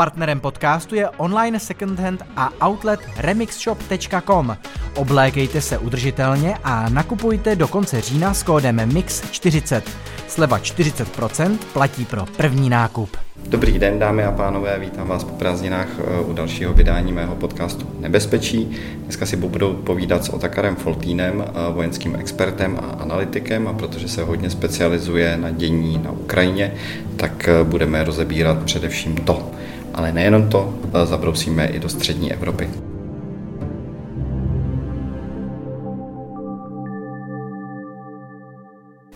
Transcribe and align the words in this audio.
Partnerem 0.00 0.40
podcastu 0.40 0.94
je 0.94 1.08
online 1.08 1.60
secondhand 1.60 2.22
a 2.36 2.68
outlet 2.68 3.00
remixshop.com. 3.16 4.56
Oblékejte 4.96 5.60
se 5.60 5.78
udržitelně 5.78 6.54
a 6.64 6.88
nakupujte 6.88 7.56
do 7.56 7.68
konce 7.68 8.00
října 8.00 8.34
s 8.34 8.42
kódem 8.42 8.76
MIX40. 8.76 9.82
Sleva 10.28 10.58
40% 10.58 11.58
platí 11.72 12.04
pro 12.04 12.26
první 12.36 12.70
nákup. 12.70 13.16
Dobrý 13.48 13.78
den, 13.78 13.98
dámy 13.98 14.24
a 14.24 14.32
pánové, 14.32 14.78
vítám 14.78 15.08
vás 15.08 15.24
po 15.24 15.32
prázdninách 15.32 15.88
eh, 15.98 16.20
u 16.20 16.32
dalšího 16.32 16.72
vydání 16.72 17.12
mého 17.12 17.34
podcastu 17.34 17.86
Nebezpečí. 17.98 18.76
Dneska 19.04 19.26
si 19.26 19.36
budu 19.36 19.74
povídat 19.74 20.24
s 20.24 20.28
Otakarem 20.28 20.76
Foltínem, 20.76 21.44
eh, 21.46 21.72
vojenským 21.72 22.16
expertem 22.16 22.78
a 22.82 23.02
analytikem, 23.02 23.68
a 23.68 23.72
protože 23.72 24.08
se 24.08 24.22
hodně 24.22 24.50
specializuje 24.50 25.36
na 25.36 25.50
dění 25.50 26.00
na 26.04 26.10
Ukrajině, 26.10 26.74
tak 27.16 27.48
eh, 27.48 27.64
budeme 27.64 28.04
rozebírat 28.04 28.62
především 28.62 29.16
to. 29.16 29.50
Ale 29.94 30.12
nejenom 30.12 30.48
to, 30.48 30.74
zabrousíme 31.04 31.66
i 31.66 31.78
do 31.78 31.88
střední 31.88 32.32
Evropy. 32.32 32.68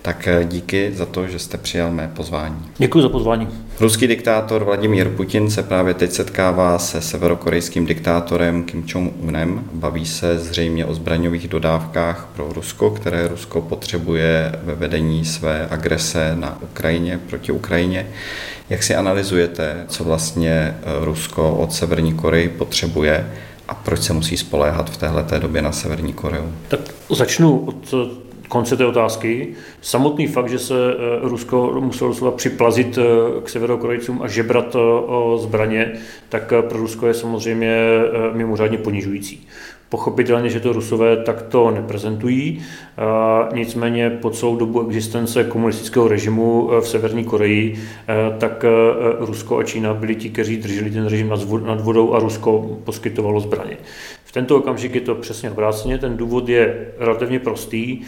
Tak 0.04 0.28
eh, 0.28 0.44
díky 0.44 0.92
za 0.94 1.06
to, 1.06 1.26
že 1.26 1.38
jste 1.38 1.58
přijal 1.58 1.90
mé 1.90 2.10
pozvání. 2.16 2.56
Děkuji 2.78 3.02
za 3.02 3.08
pozvání. 3.08 3.48
Ruský 3.80 4.06
diktátor 4.06 4.64
Vladimír 4.64 5.08
Putin 5.08 5.50
se 5.50 5.62
právě 5.62 5.94
teď 5.94 6.10
setkává 6.12 6.78
se 6.78 7.00
severokorejským 7.00 7.86
diktátorem 7.86 8.64
Kim 8.64 8.82
Jong-unem. 8.82 9.60
Baví 9.72 10.06
se 10.06 10.38
zřejmě 10.38 10.86
o 10.86 10.94
zbraňových 10.94 11.48
dodávkách 11.48 12.28
pro 12.36 12.52
Rusko, 12.52 12.90
které 12.90 13.28
Rusko 13.28 13.60
potřebuje 13.60 14.52
ve 14.62 14.74
vedení 14.74 15.24
své 15.24 15.68
agrese 15.70 16.36
na 16.38 16.62
Ukrajině, 16.62 17.20
proti 17.26 17.52
Ukrajině. 17.52 18.06
Jak 18.70 18.82
si 18.82 18.94
analyzujete, 18.94 19.84
co 19.88 20.04
vlastně 20.04 20.50
eh, 20.52 21.04
Rusko 21.04 21.56
od 21.56 21.72
Severní 21.72 22.14
Koreji 22.14 22.48
potřebuje 22.48 23.32
a 23.68 23.74
proč 23.74 24.02
se 24.02 24.12
musí 24.12 24.36
spoléhat 24.36 24.90
v 24.90 24.96
této 24.96 25.38
době 25.38 25.62
na 25.62 25.72
Severní 25.72 26.12
Koreu? 26.12 26.52
Tak 26.68 26.80
začnu 27.10 27.58
od 27.58 27.94
konce 28.48 28.76
té 28.76 28.86
otázky. 28.86 29.48
Samotný 29.80 30.26
fakt, 30.26 30.48
že 30.48 30.58
se 30.58 30.74
eh, 30.74 30.96
Rusko 31.22 31.80
muselo 31.80 32.10
doslova 32.10 32.36
připlazit 32.36 32.98
eh, 32.98 33.02
k 33.44 33.48
severokorejcům 33.48 34.22
a 34.22 34.28
žebrat 34.28 34.74
eh, 34.74 34.78
o 35.06 35.38
zbraně, 35.42 35.92
tak 36.28 36.52
pro 36.68 36.78
Rusko 36.78 37.06
je 37.06 37.14
samozřejmě 37.14 37.78
mimořádně 38.32 38.78
ponižující. 38.78 39.46
Pochopitelně, 39.88 40.50
že 40.50 40.60
to 40.60 40.72
Rusové 40.72 41.16
takto 41.16 41.70
neprezentují, 41.70 42.62
nicméně 43.54 44.10
po 44.10 44.30
celou 44.30 44.56
dobu 44.56 44.86
existence 44.86 45.44
komunistického 45.44 46.08
režimu 46.08 46.70
v 46.80 46.88
Severní 46.88 47.24
Koreji, 47.24 47.78
tak 48.38 48.64
Rusko 49.18 49.58
a 49.58 49.64
Čína 49.64 49.94
byli 49.94 50.14
ti, 50.14 50.30
kteří 50.30 50.56
drželi 50.56 50.90
ten 50.90 51.06
režim 51.06 51.32
nad 51.64 51.80
vodou 51.80 52.14
a 52.14 52.18
Rusko 52.18 52.78
poskytovalo 52.84 53.40
zbraně. 53.40 53.76
V 54.24 54.32
tento 54.32 54.56
okamžik 54.56 54.94
je 54.94 55.00
to 55.00 55.14
přesně 55.14 55.50
obráceně, 55.50 55.98
ten 55.98 56.16
důvod 56.16 56.48
je 56.48 56.88
relativně 56.98 57.38
prostý. 57.38 58.02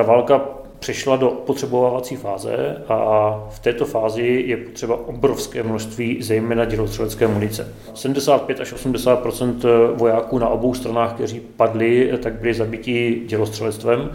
Ta 0.00 0.06
válka 0.06 0.40
přešla 0.78 1.16
do 1.16 1.28
potřebovávací 1.28 2.16
fáze 2.16 2.82
a 2.88 3.30
v 3.50 3.58
této 3.58 3.84
fázi 3.84 4.44
je 4.46 4.56
potřeba 4.56 5.08
obrovské 5.08 5.62
množství 5.62 6.22
zejména 6.22 6.64
dělostřelecké 6.64 7.28
munice. 7.28 7.74
75 7.94 8.60
až 8.60 8.72
80% 8.74 9.54
vojáků 9.94 10.38
na 10.38 10.48
obou 10.48 10.74
stranách, 10.74 11.14
kteří 11.14 11.40
padli, 11.40 12.12
tak 12.22 12.32
byli 12.32 12.54
zabiti 12.54 13.22
dělostřelectvem, 13.26 14.10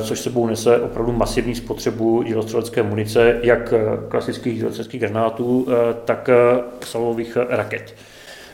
což 0.00 0.20
sebou 0.20 0.46
nese 0.46 0.80
opravdu 0.80 1.12
masivní 1.12 1.54
spotřebu 1.54 2.22
dělostřelecké 2.22 2.82
munice, 2.82 3.40
jak 3.42 3.74
klasických 4.08 4.58
dělostřeleckých 4.58 5.00
granátů, 5.00 5.66
tak 6.04 6.30
salových 6.80 7.36
raket. 7.48 7.94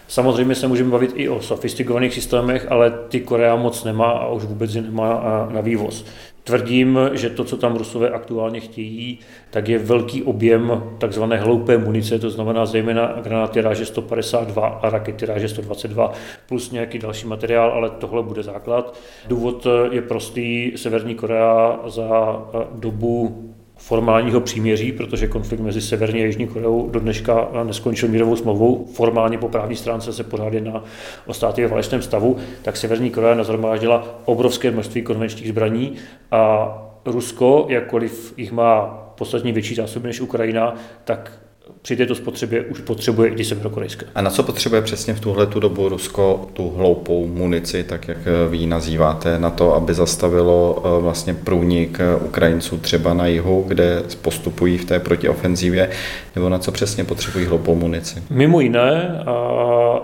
Samozřejmě 0.09 0.55
se 0.55 0.69
můžeme 0.69 0.91
bavit 0.91 1.13
i 1.15 1.29
o 1.29 1.41
sofistikovaných 1.41 2.15
systémech, 2.15 2.67
ale 2.71 2.91
ty 3.09 3.21
Korea 3.21 3.57
moc 3.57 3.85
nemá 3.85 4.11
a 4.11 4.29
už 4.29 4.45
vůbec 4.45 4.75
nemá 4.75 5.49
na 5.53 5.61
vývoz. 5.61 6.05
Tvrdím, 6.45 6.99
že 7.13 7.31
to, 7.31 7.45
co 7.45 7.57
tam 7.57 7.77
Rusové 7.77 8.11
aktuálně 8.11 8.61
chtějí, 8.61 9.19
tak 9.51 9.69
je 9.69 9.79
velký 9.79 10.23
objem 10.23 10.83
takzvané 10.99 11.37
hloupé 11.37 11.79
munice, 11.79 12.19
to 12.19 12.31
znamená 12.31 12.67
zejména 12.67 13.17
granáty 13.23 13.61
ráže 13.61 13.87
152 13.87 14.67
a 14.67 14.91
rakety 14.91 15.27
ráže 15.27 15.49
122, 15.49 16.13
plus 16.49 16.71
nějaký 16.71 16.99
další 16.99 17.27
materiál, 17.27 17.71
ale 17.71 17.91
tohle 17.91 18.23
bude 18.23 18.43
základ. 18.43 18.99
Důvod 19.29 19.67
je 19.91 20.03
prostý. 20.03 20.73
Severní 20.77 21.15
Korea 21.15 21.81
za 21.87 22.43
dobu 22.73 23.55
formálního 23.85 24.41
příměří, 24.41 24.93
protože 24.93 25.27
konflikt 25.27 25.61
mezi 25.61 25.81
Severní 25.81 26.23
a 26.23 26.27
Jižní 26.27 26.47
Koreou 26.47 26.91
do 26.91 27.01
dneška 27.01 27.49
neskončil 27.65 28.09
mírovou 28.09 28.37
smlouvou. 28.37 28.87
Formálně 28.93 29.39
po 29.39 29.49
právní 29.49 29.77
stránce 29.77 30.13
se 30.13 30.25
pořád 30.25 30.53
jedná 30.53 30.85
o 31.27 31.35
státy 31.35 31.63
ve 31.63 31.69
válečném 31.69 32.03
stavu, 32.03 32.37
tak 32.63 32.77
Severní 32.77 33.11
Korea 33.11 33.35
nazhromáždila 33.35 34.21
obrovské 34.25 34.71
množství 34.71 35.03
konvenčních 35.03 35.49
zbraní 35.49 35.93
a 36.31 36.69
Rusko, 37.05 37.67
jakkoliv 37.69 38.35
jich 38.37 38.53
má 38.53 38.87
podstatně 39.15 39.53
větší 39.53 39.75
zásoby 39.75 40.09
než 40.09 40.21
Ukrajina, 40.21 40.75
tak 41.05 41.39
při 41.83 41.97
této 41.97 42.15
spotřebě 42.15 42.63
už 42.63 42.81
potřebuje 42.81 43.31
i 43.31 43.35
ty 43.35 43.45
severokorejské. 43.45 44.07
A 44.15 44.23
na 44.23 44.31
co 44.31 44.43
potřebuje 44.43 44.83
přesně 44.83 45.15
v 45.15 45.21
tuhle 45.21 45.47
tu 45.47 45.61
dobu 45.61 45.89
Rusko 45.89 46.49
tu 46.53 46.71
hloupou 46.71 47.27
munici, 47.27 47.85
tak 47.85 48.09
jak 48.09 48.19
eh, 48.19 48.49
vy 48.49 48.57
ji 48.57 48.67
nazýváte, 48.67 49.39
na 49.39 49.51
to, 49.51 49.75
aby 49.75 49.95
zastavilo 49.95 50.83
eh, 50.85 51.03
vlastně 51.03 51.35
průnik 51.35 51.99
eh, 52.01 52.17
Ukrajinců 52.17 52.79
třeba 52.79 53.15
na 53.15 53.27
jihu, 53.27 53.65
kde 53.69 54.03
postupují 54.23 54.79
v 54.79 54.85
té 54.85 55.01
protiofenzívě, 55.01 55.91
nebo 56.35 56.49
na 56.49 56.59
co 56.59 56.73
přesně 56.73 57.05
potřebují 57.05 57.47
hloupou 57.47 57.75
munici? 57.75 58.23
Mimo 58.31 58.61
jiné, 58.61 59.23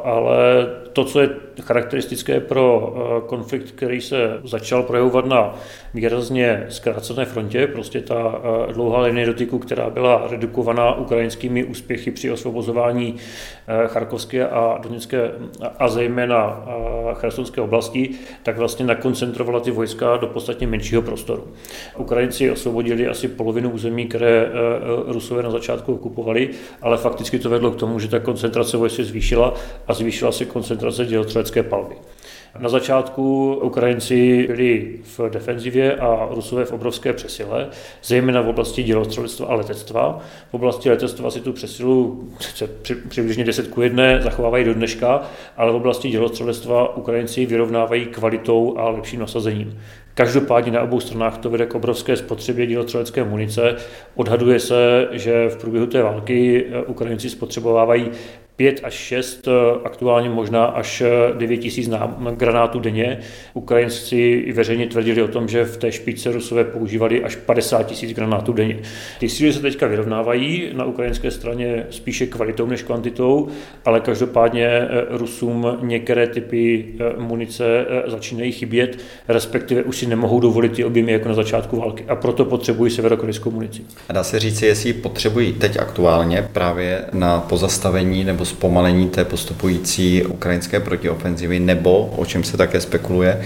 ale 0.04 0.66
to, 0.92 1.04
co 1.04 1.20
je 1.20 1.28
charakteristické 1.60 2.40
pro 2.40 2.94
eh, 2.96 3.20
konflikt, 3.26 3.72
který 3.72 4.00
se 4.00 4.40
začal 4.44 4.82
projevovat 4.82 5.26
na 5.26 5.54
výrazně 5.94 6.66
zkrácené 6.68 7.24
frontě, 7.24 7.66
prostě 7.66 8.00
ta 8.00 8.40
eh, 8.68 8.72
dlouhá 8.72 9.00
linie 9.00 9.26
dotyku, 9.26 9.58
která 9.58 9.90
byla 9.90 10.26
redukovaná 10.30 10.94
ukrajinskými 10.94 11.64
úspěchy 11.64 12.10
při 12.10 12.30
osvobozování 12.30 13.16
eh, 13.16 13.88
Charkovské 13.88 14.48
a 14.48 14.78
Doněcké 14.82 15.30
a 15.78 15.88
zejména 15.88 16.64
Chersonské 17.14 17.60
oblasti, 17.60 18.10
tak 18.42 18.58
vlastně 18.58 18.86
nakoncentrovala 18.86 19.60
ty 19.60 19.70
vojska 19.70 20.16
do 20.16 20.26
podstatně 20.26 20.66
menšího 20.66 21.02
prostoru. 21.02 21.48
Ukrajinci 21.96 22.50
osvobodili 22.50 23.08
asi 23.08 23.28
polovinu 23.28 23.70
území, 23.70 24.06
které 24.06 24.48
Rusové 25.06 25.42
na 25.42 25.50
začátku 25.50 25.94
okupovali, 25.94 26.50
ale 26.82 26.96
fakticky 26.96 27.38
to 27.38 27.50
vedlo 27.50 27.70
k 27.70 27.76
tomu, 27.76 27.98
že 27.98 28.08
ta 28.08 28.18
koncentrace 28.18 28.76
vojsk 28.76 28.96
se 28.96 29.04
zvýšila 29.04 29.54
a 29.86 29.94
zvýšila 29.94 30.32
se 30.32 30.44
koncentrace 30.44 30.79
dělostřelecké 31.06 31.62
palby. 31.62 31.94
Na 32.58 32.68
začátku 32.68 33.54
Ukrajinci 33.62 34.46
byli 34.46 34.98
v 35.02 35.30
defenzivě 35.30 35.96
a 35.96 36.28
Rusové 36.30 36.64
v 36.64 36.72
obrovské 36.72 37.12
přesile, 37.12 37.68
zejména 38.04 38.40
v 38.40 38.48
oblasti 38.48 38.82
dělostřelectva 38.82 39.46
a 39.46 39.54
letectva. 39.54 40.20
V 40.50 40.54
oblasti 40.54 40.90
letectva 40.90 41.30
si 41.30 41.40
tu 41.40 41.52
přesilu 41.52 42.28
přibližně 43.08 43.44
10 43.44 43.68
k 43.68 43.78
1 43.78 44.04
zachovávají 44.20 44.64
do 44.64 44.74
dneška, 44.74 45.22
ale 45.56 45.72
v 45.72 45.74
oblasti 45.74 46.08
dělostřelectva 46.08 46.96
Ukrajinci 46.96 47.46
vyrovnávají 47.46 48.06
kvalitou 48.06 48.78
a 48.78 48.88
lepším 48.88 49.20
nasazením. 49.20 49.78
Každopádně 50.14 50.72
na 50.72 50.82
obou 50.82 51.00
stranách 51.00 51.38
to 51.38 51.50
vede 51.50 51.66
k 51.66 51.74
obrovské 51.74 52.16
spotřebě 52.16 52.66
dělostřelecké 52.66 53.24
munice. 53.24 53.76
Odhaduje 54.14 54.60
se, 54.60 55.08
že 55.12 55.48
v 55.48 55.56
průběhu 55.56 55.86
té 55.86 56.02
války 56.02 56.66
Ukrajinci 56.86 57.30
spotřebovávají 57.30 58.10
5 58.60 58.80
až 58.82 58.94
6, 58.94 59.48
eh, 59.48 59.50
aktuálně 59.84 60.28
možná 60.28 60.64
až 60.64 61.02
9 61.38 61.54
eh, 61.54 61.62
tisíc 61.62 61.90
granátů 62.36 62.80
denně. 62.80 63.18
Ukrajinci 63.54 64.52
veřejně 64.52 64.86
tvrdili 64.86 65.22
o 65.22 65.28
tom, 65.28 65.48
že 65.48 65.64
v 65.64 65.76
té 65.76 65.92
špičce 65.92 66.32
Rusové 66.32 66.64
používali 66.64 67.24
až 67.24 67.36
50 67.36 67.82
tisíc 67.82 68.12
granátů 68.12 68.52
denně. 68.52 68.78
Ty 69.18 69.28
síly 69.28 69.52
se 69.52 69.60
teďka 69.60 69.86
vyrovnávají 69.86 70.70
na 70.72 70.84
ukrajinské 70.84 71.30
straně 71.30 71.86
spíše 71.90 72.26
kvalitou 72.26 72.66
než 72.66 72.82
kvantitou, 72.82 73.48
ale 73.84 74.00
každopádně 74.00 74.66
eh, 74.66 74.88
Rusům 75.10 75.78
některé 75.82 76.26
typy 76.26 76.84
munice 77.18 77.86
začínají 78.06 78.52
chybět, 78.52 78.98
respektive 79.28 79.82
už 79.82 79.96
si 79.96 80.06
nemohou 80.06 80.40
dovolit 80.40 80.72
ty 80.72 80.84
objemy 80.84 81.12
jako 81.12 81.28
na 81.28 81.34
začátku 81.34 81.76
války 81.76 82.04
a 82.08 82.16
proto 82.16 82.44
potřebují 82.44 82.90
severokorejskou 82.90 83.50
munici. 83.50 83.82
A 84.08 84.12
dá 84.12 84.24
se 84.24 84.38
říct, 84.38 84.62
jestli 84.62 84.92
potřebují 84.92 85.52
teď 85.52 85.78
aktuálně 85.78 86.48
právě 86.52 87.04
na 87.12 87.40
pozastavení 87.40 88.24
nebo 88.24 88.49
zpomalení 88.50 89.08
té 89.08 89.24
postupující 89.24 90.24
ukrajinské 90.24 90.80
protiofenzivy, 90.80 91.60
nebo, 91.60 92.06
o 92.16 92.26
čem 92.26 92.44
se 92.44 92.56
také 92.56 92.80
spekuluje, 92.80 93.44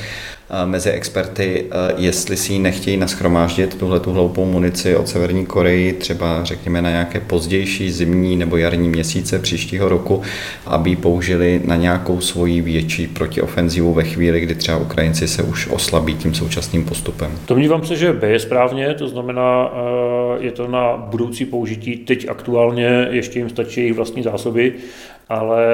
mezi 0.65 0.91
experty, 0.91 1.67
jestli 1.97 2.37
si 2.37 2.53
ji 2.53 2.59
nechtějí 2.59 2.97
naschromáždit, 2.97 3.79
tuhle 3.79 4.01
tu 4.01 4.13
hloupou 4.13 4.45
munici 4.45 4.97
od 4.97 5.09
Severní 5.09 5.47
Koreji, 5.47 5.93
třeba 5.93 6.45
řekněme 6.45 6.83
na 6.83 6.91
nějaké 6.91 7.21
pozdější 7.21 7.91
zimní 7.91 8.37
nebo 8.37 8.57
jarní 8.57 8.89
měsíce 8.89 9.39
příštího 9.39 9.89
roku, 9.89 10.23
aby 10.67 10.91
ji 10.91 10.97
použili 10.97 11.61
na 11.65 11.77
nějakou 11.77 12.21
svoji 12.21 12.61
větší 12.61 13.07
protiofenzivu 13.07 13.93
ve 13.93 14.05
chvíli, 14.05 14.41
kdy 14.41 14.55
třeba 14.55 14.79
Ukrajinci 14.79 15.29
se 15.29 15.43
už 15.43 15.69
oslabí 15.69 16.15
tím 16.15 16.35
současným 16.35 16.85
postupem. 16.85 17.31
Domnívám 17.49 17.87
se, 17.87 17.97
že 17.97 18.13
B 18.13 18.29
je 18.29 18.39
správně, 18.39 18.95
to 18.95 19.09
znamená, 19.09 19.71
je 20.41 20.53
to 20.53 20.69
na 20.69 20.97
budoucí 20.97 21.45
použití. 21.45 21.97
Teď 21.97 22.29
aktuálně 22.29 23.09
ještě 23.11 23.39
jim 23.39 23.51
stačí 23.51 23.81
jejich 23.81 23.97
vlastní 23.97 24.23
zásoby 24.23 24.73
ale 25.29 25.65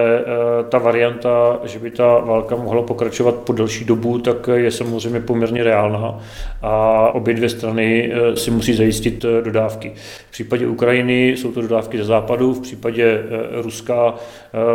ta 0.68 0.78
varianta, 0.78 1.60
že 1.64 1.78
by 1.78 1.90
ta 1.90 2.18
válka 2.18 2.56
mohla 2.56 2.82
pokračovat 2.82 3.34
po 3.34 3.52
delší 3.52 3.84
dobu, 3.84 4.18
tak 4.18 4.48
je 4.54 4.70
samozřejmě 4.70 5.20
poměrně 5.20 5.64
reálná 5.64 6.18
a 6.62 7.06
obě 7.14 7.34
dvě 7.34 7.48
strany 7.48 8.12
si 8.34 8.50
musí 8.50 8.74
zajistit 8.74 9.24
dodávky. 9.44 9.92
V 10.28 10.30
případě 10.30 10.66
Ukrajiny 10.66 11.28
jsou 11.28 11.52
to 11.52 11.62
dodávky 11.62 11.98
ze 11.98 12.04
západu, 12.04 12.52
v 12.52 12.60
případě 12.60 13.22
Ruska 13.62 14.14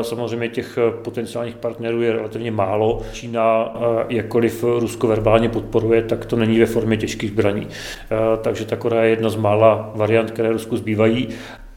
samozřejmě 0.02 0.50
těch 0.50 0.80
potenciálních 1.04 1.56
partnerů 1.56 2.02
je 2.02 2.12
relativně 2.12 2.52
málo. 2.52 3.02
Čína, 3.14 3.74
jakkoliv 4.10 4.64
Rusko 4.64 5.08
verbálně 5.08 5.50
podporuje, 5.50 6.02
tak 6.02 6.26
to 6.26 6.36
není 6.36 6.60
ve 6.60 6.66
formě 6.66 6.98
těžkých 6.98 7.30
zbraní. 7.30 7.68
Takže 8.42 8.66
ta 8.66 8.76
Korea 8.76 9.04
je 9.04 9.10
jedna 9.10 9.30
z 9.30 9.36
mála 9.36 9.92
variant, 9.96 10.32
které 10.32 10.52
Rusku 10.52 10.78
zbývají 10.78 11.28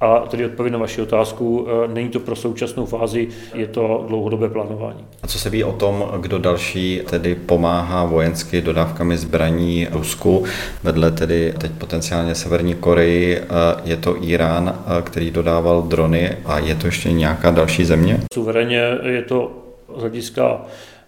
a 0.00 0.18
tedy 0.18 0.46
odpověď 0.46 0.72
na 0.72 0.78
vaši 0.78 1.02
otázku, 1.02 1.66
e, 1.84 1.88
není 1.88 2.08
to 2.08 2.20
pro 2.20 2.36
současnou 2.36 2.86
fázi, 2.86 3.28
je 3.54 3.66
to 3.66 4.04
dlouhodobé 4.08 4.48
plánování. 4.48 5.04
A 5.22 5.26
co 5.26 5.38
se 5.38 5.50
ví 5.50 5.64
o 5.64 5.72
tom, 5.72 6.08
kdo 6.20 6.38
další 6.38 7.02
tedy 7.10 7.34
pomáhá 7.34 8.04
vojensky 8.04 8.60
dodávkami 8.60 9.16
zbraní 9.16 9.88
Rusku, 9.90 10.44
vedle 10.82 11.10
tedy 11.10 11.54
teď 11.58 11.72
potenciálně 11.72 12.34
Severní 12.34 12.74
Koreji, 12.74 13.36
e, 13.36 13.44
je 13.84 13.96
to 13.96 14.24
Irán, 14.24 14.74
e, 14.98 15.02
který 15.02 15.30
dodával 15.30 15.82
drony 15.82 16.36
a 16.44 16.58
je 16.58 16.74
to 16.74 16.86
ještě 16.86 17.12
nějaká 17.12 17.50
další 17.50 17.84
země? 17.84 18.20
Suverénně 18.34 18.82
je 19.02 19.22
to 19.22 19.52
z 19.96 20.00
hlediska 20.00 20.60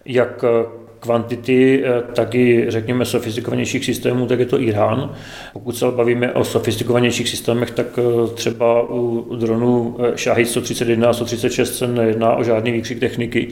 jak 0.05 0.45
kvantity, 1.01 1.85
eh, 1.85 2.03
tak 2.15 2.35
i 2.35 2.65
řekněme 2.69 3.05
sofistikovanějších 3.05 3.85
systémů, 3.85 4.27
tak 4.27 4.39
je 4.39 4.47
to 4.47 4.61
Irán. 4.61 5.13
Pokud 5.53 5.77
se 5.77 5.91
bavíme 5.91 6.33
o 6.33 6.45
sofistikovanějších 6.45 7.29
systémech, 7.29 7.71
tak 7.71 7.87
eh, 7.99 8.35
třeba 8.35 8.91
u 8.91 9.37
dronů 9.37 9.97
Shahid 10.17 10.49
131 10.49 11.09
a 11.09 11.13
136 11.13 11.79
se 11.79 11.87
nejedná 11.87 12.37
o 12.37 12.45
žádný 12.45 12.73
výkřik 12.73 13.01
techniky, 13.01 13.49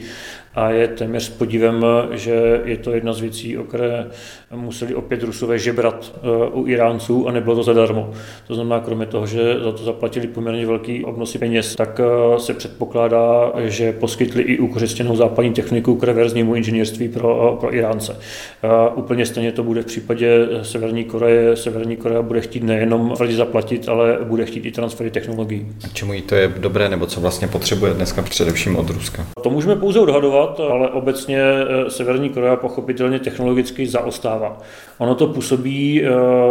a 0.55 0.69
je 0.69 0.87
téměř 0.87 1.23
s 1.23 1.29
podívem, 1.29 1.85
že 2.11 2.61
je 2.65 2.77
to 2.77 2.91
jedna 2.91 3.13
z 3.13 3.19
věcí, 3.19 3.57
o 3.57 3.63
které 3.63 4.07
museli 4.55 4.95
opět 4.95 5.23
Rusové 5.23 5.59
žebrat 5.59 6.15
eh, 6.15 6.49
u 6.53 6.67
Iránců 6.67 7.27
a 7.27 7.31
nebylo 7.31 7.55
to 7.55 7.63
zadarmo. 7.63 8.11
To 8.47 8.55
znamená, 8.55 8.79
kromě 8.79 9.05
toho, 9.05 9.27
že 9.27 9.59
za 9.63 9.71
to 9.71 9.83
zaplatili 9.83 10.27
poměrně 10.27 10.65
velký 10.65 11.05
obnosy 11.05 11.37
peněz, 11.37 11.75
tak 11.75 12.01
eh, 12.03 12.39
se 12.39 12.53
předpokládá, 12.53 13.53
že 13.57 13.91
poskytli 13.91 14.41
i 14.41 14.59
ukořistěnou 14.59 15.15
západní 15.15 15.53
techniku 15.53 15.95
k 15.95 16.03
reverznímu 16.03 16.55
inženýrství 16.55 17.07
pro, 17.07 17.57
pro 17.59 17.75
Iránce. 17.75 18.19
Úplně 18.95 19.25
stejně 19.25 19.51
to 19.51 19.63
bude 19.63 19.81
v 19.81 19.85
případě 19.85 20.47
Severní 20.61 21.03
Koreje. 21.03 21.55
Severní 21.55 21.95
Korea 21.95 22.21
bude 22.21 22.41
chtít 22.41 22.63
nejenom 22.63 23.13
tvrdě 23.15 23.35
zaplatit, 23.35 23.89
ale 23.89 24.17
bude 24.23 24.45
chtít 24.45 24.65
i 24.65 24.71
transfery 24.71 25.11
technologií. 25.11 25.67
A 25.83 25.87
čemu 25.87 26.13
jí 26.13 26.21
to 26.21 26.35
je 26.35 26.53
dobré, 26.57 26.89
nebo 26.89 27.05
co 27.05 27.21
vlastně 27.21 27.47
potřebuje 27.47 27.93
dneska 27.93 28.21
především 28.21 28.75
od 28.75 28.89
Ruska? 28.89 29.25
To 29.43 29.49
můžeme 29.49 29.75
pouze 29.75 29.99
odhadovat 29.99 30.38
dělat, 30.39 30.59
ale 30.59 30.89
obecně 30.89 31.39
eh, 31.41 31.89
Severní 31.89 32.29
Korea 32.29 32.55
pochopitelně 32.55 33.19
technologicky 33.19 33.87
zaostává. 33.87 34.57
Ono 34.97 35.15
to 35.15 35.27
působí 35.27 36.03
eh, 36.03 36.09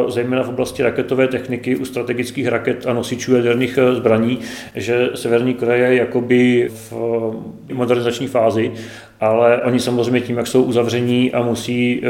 zejména 0.08 0.42
v 0.42 0.48
oblasti 0.48 0.82
raketové 0.82 1.28
techniky 1.28 1.76
u 1.76 1.84
strategických 1.84 2.48
raket 2.48 2.86
a 2.86 2.92
nosičů 2.92 3.36
jaderných 3.36 3.78
eh, 3.78 3.94
zbraní, 3.94 4.38
že 4.74 5.08
Severní 5.14 5.54
Korea 5.54 5.86
je 5.86 5.98
jakoby 5.98 6.68
v 6.90 6.92
modernizační 7.72 8.26
fázi 8.26 8.72
ale 9.20 9.62
oni 9.62 9.80
samozřejmě 9.80 10.20
tím, 10.20 10.36
jak 10.36 10.46
jsou 10.46 10.62
uzavření 10.62 11.32
a 11.32 11.42
musí 11.42 12.02
eh, 12.04 12.08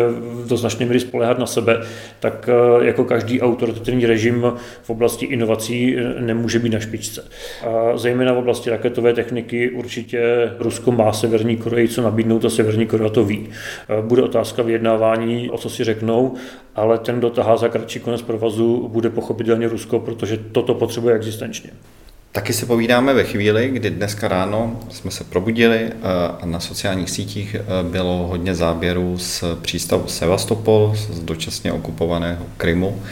do 0.49 0.57
značné 0.57 0.87
míry 0.87 1.01
spolehat 1.01 1.39
na 1.39 1.47
sebe, 1.47 1.81
tak 2.21 2.49
eh, 2.49 2.87
jako 2.87 3.05
každý 3.05 3.41
autoritativní 3.41 4.07
režim 4.07 4.53
v 4.83 4.91
oblasti 4.91 5.27
inovací 5.27 5.97
eh, 5.97 6.21
nemůže 6.21 6.59
být 6.59 6.73
na 6.73 6.81
špičce. 6.81 7.25
A 7.67 7.97
zejména 7.97 8.33
v 8.33 8.39
oblasti 8.39 8.71
raketové 8.71 9.13
techniky 9.13 9.71
určitě 9.71 10.53
Rusko 10.59 10.93
má 10.93 11.13
Severní 11.13 11.57
Koreji 11.57 11.89
co 11.89 12.03
nabídnout 12.03 12.45
a 12.45 12.51
Severní 12.51 12.87
Korea 12.87 13.09
to 13.09 13.25
ví. 13.25 13.49
Bude 14.01 14.23
otázka 14.23 14.63
vyjednávání, 14.63 15.51
o 15.51 15.59
co 15.59 15.71
si 15.71 15.85
řeknou, 15.85 16.35
ale 16.75 16.99
ten, 16.99 17.19
kdo 17.19 17.31
tahá 17.31 17.57
za 17.57 17.69
kratší 17.69 18.01
konec 18.01 18.23
provazu, 18.23 18.89
bude 18.89 19.11
pochopitelně 19.11 19.69
Rusko, 19.69 19.99
protože 19.99 20.39
toto 20.53 20.75
potřebuje 20.75 21.15
existenčně. 21.15 21.71
Taky 22.33 22.53
si 22.53 22.67
povídáme 22.67 23.15
ve 23.15 23.25
chvíli, 23.25 23.69
kdy 23.69 23.91
dneska 23.91 24.29
ráno 24.29 24.81
jsme 24.91 25.11
se 25.11 25.25
probudili 25.25 25.79
eh, 25.79 25.93
a 26.41 26.47
na 26.47 26.61
sociálních 26.61 27.11
sítích 27.11 27.55
eh, 27.55 27.65
bylo 27.91 28.27
hodně 28.27 28.55
záběrů 28.55 29.19
z 29.19 29.45
přístavu 29.63 30.09
Sevastopol, 30.09 30.93
z 30.97 31.21
dočasně 31.21 31.73
okupovaného 31.73 32.47
Krymu. 32.57 33.03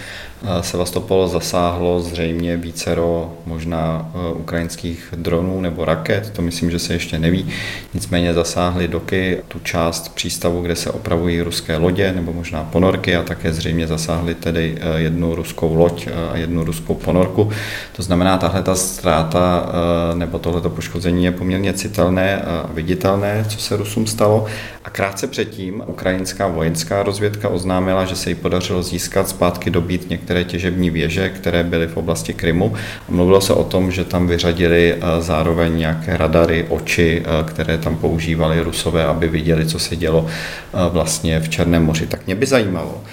Sevastopol 0.61 1.29
zasáhlo 1.29 2.01
zřejmě 2.01 2.57
vícero 2.57 3.33
možná 3.47 4.11
e, 4.15 4.33
ukrajinských 4.33 5.15
dronů 5.17 5.61
nebo 5.61 5.85
raket, 5.85 6.31
to 6.31 6.43
myslím, 6.43 6.71
že 6.71 6.79
se 6.79 6.93
ještě 6.93 7.19
neví. 7.19 7.49
Nicméně 7.95 8.35
zasáhly 8.35 8.89
doky 8.89 9.39
tu 9.49 9.59
část 9.59 10.15
přístavu, 10.15 10.63
kde 10.63 10.77
se 10.77 10.91
opravují 10.91 11.41
ruské 11.41 11.77
lodě 11.77 12.13
nebo 12.13 12.33
možná 12.33 12.65
ponorky 12.65 13.17
a 13.17 13.23
také 13.23 13.53
zřejmě 13.53 13.87
zasáhly 13.87 14.35
tedy 14.35 14.79
e, 14.81 15.01
jednu 15.01 15.35
ruskou 15.35 15.75
loď 15.75 16.07
e, 16.07 16.11
a 16.33 16.37
jednu 16.37 16.65
ruskou 16.65 16.95
ponorku. 16.95 17.51
To 17.97 18.03
znamená, 18.03 18.39
tahle 18.39 18.63
ta 18.63 18.75
ztráta 18.75 19.67
nebo 20.15 20.39
tohleto 20.39 20.71
poškození 20.71 21.25
je 21.25 21.33
poměrně 21.33 21.73
citelné 21.73 22.43
a 22.43 22.71
viditelné, 22.75 23.45
co 23.49 23.59
se 23.59 23.77
Rusům 23.77 24.07
stalo. 24.07 24.47
A 24.85 24.91
krátce 24.91 25.27
předtím 25.27 25.83
ukrajinská 25.87 26.49
vojenská 26.49 27.03
rozvědka 27.03 27.49
oznámila, 27.49 28.05
že 28.05 28.17
se 28.17 28.31
jí 28.31 28.35
podařilo 28.35 28.83
získat 28.83 29.29
zpátky 29.29 29.71
dobít 29.71 30.11
některé 30.11 30.26
některé 30.27 30.45
těžební 30.45 30.91
věže, 30.91 31.29
které 31.29 31.63
byly 31.63 31.87
v 31.87 31.97
oblasti 31.97 32.35
Krymu. 32.35 32.75
Mluvilo 33.09 33.41
se 33.41 33.53
o 33.55 33.65
tom, 33.65 33.93
že 33.93 34.05
tam 34.05 34.27
vyřadili 34.27 34.95
eh, 34.95 35.23
zároveň 35.23 35.79
nějaké 35.79 36.17
radary, 36.17 36.67
oči, 36.69 37.23
eh, 37.23 37.45
které 37.47 37.79
tam 37.79 37.97
používali 37.97 38.61
Rusové, 38.61 39.05
aby 39.05 39.29
viděli, 39.29 39.67
co 39.67 39.79
se 39.79 39.97
dělo 39.97 40.27
eh, 40.27 40.79
vlastně 40.91 41.41
v 41.41 41.49
Černém 41.49 41.85
moři. 41.85 42.07
Tak 42.07 42.27
mě 42.27 42.35
by 42.35 42.47
zajímalo, 42.47 43.05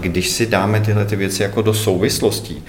když 0.00 0.28
si 0.28 0.46
dáme 0.46 0.80
tyhle 0.80 1.04
ty 1.04 1.16
věci 1.16 1.42
jako 1.42 1.62
do 1.62 1.74
souvislostí, 1.74 2.62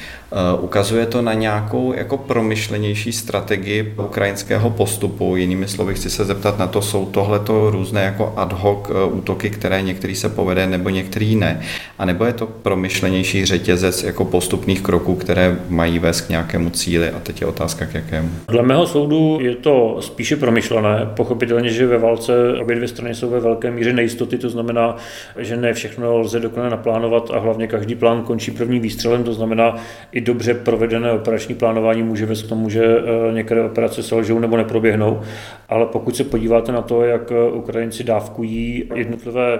ukazuje 0.60 1.06
to 1.06 1.22
na 1.22 1.34
nějakou 1.34 1.94
jako 1.94 2.18
promyšlenější 2.18 3.12
strategii 3.12 3.94
ukrajinského 3.98 4.70
postupu. 4.70 5.36
Jinými 5.36 5.68
slovy, 5.68 5.94
chci 5.94 6.10
se 6.10 6.26
zeptat 6.26 6.60
na 6.60 6.68
to, 6.68 6.82
jsou 6.82 7.06
tohleto 7.06 7.72
různé 7.72 8.04
jako 8.04 8.34
ad 8.36 8.54
hoc 8.54 8.92
útoky, 9.12 9.50
které 9.50 9.82
některý 9.82 10.16
se 10.16 10.30
povede 10.30 10.68
nebo 10.68 10.90
některý 10.90 11.36
ne. 11.36 11.62
A 12.00 12.06
nebo 12.06 12.26
je 12.26 12.34
to 12.34 12.48
promyšlenější 12.48 13.46
řetězec 13.46 14.04
jako 14.04 14.26
postupných 14.26 14.82
kroků, 14.82 15.16
které 15.16 15.58
mají 15.70 16.00
vést 16.00 16.22
k 16.22 16.30
nějakému 16.30 16.70
cíli 16.70 17.10
a 17.10 17.20
teď 17.20 17.42
je 17.42 17.48
otázka 17.48 17.86
k 17.86 17.94
jakému. 17.94 18.30
Dle 18.48 18.64
mého 18.64 18.88
soudu 18.88 19.38
je 19.42 19.56
to 19.56 19.98
spíše 20.00 20.36
promyšlené. 20.36 21.10
Pochopitelně, 21.16 21.70
že 21.70 21.88
ve 21.88 21.98
válce 21.98 22.34
obě 22.62 22.76
dvě 22.76 22.88
strany 22.88 23.16
jsou 23.16 23.30
ve 23.30 23.40
velké 23.40 23.72
míře 23.72 23.94
nejistoty, 23.94 24.38
to 24.38 24.50
znamená, 24.50 24.96
že 25.38 25.58
ne 25.58 25.74
všechno 25.74 26.18
lze 26.18 26.40
dokonale 26.40 26.78
naplánovat 26.84 27.32
a 27.32 27.40
hlavně 27.40 27.68
každý 27.68 27.96
plán 27.96 28.24
končí 28.24 28.52
prvním 28.52 28.82
výstřelem, 28.82 29.24
to 29.24 29.34
znamená 29.34 29.76
i 30.12 30.22
dobře 30.22 30.54
provedené 30.54 31.12
operační 31.12 31.56
plánování 31.56 32.04
může 32.04 32.26
vést 32.26 32.44
k 32.44 32.50
tomu, 32.50 32.70
že 32.70 32.84
eh, 32.86 33.34
některé 33.34 33.64
operace 33.64 34.04
selžou 34.04 34.40
nebo 34.40 34.58
neproběhnou, 34.58 35.22
ale 35.70 35.86
pokud 35.86 36.16
se 36.16 36.24
podíváte 36.24 36.72
na 36.72 36.82
to, 36.82 37.04
jak 37.04 37.32
eh, 37.32 37.52
Ukrajinci 37.52 38.04
dávkují 38.04 38.90
jednotlivé 38.96 39.60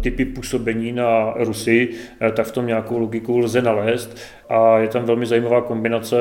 typy 0.00 0.24
působení 0.24 0.92
na 0.92 1.34
Rusy, 1.36 1.88
eh, 2.20 2.30
tak 2.30 2.46
v 2.46 2.52
tom 2.52 2.66
nějakou 2.66 2.98
logiku 2.98 3.38
lze 3.38 3.62
nalézt. 3.62 4.16
A 4.48 4.78
je 4.78 4.88
tam 4.88 5.04
velmi 5.04 5.26
zajímavá 5.26 5.60
kombinace 5.60 6.16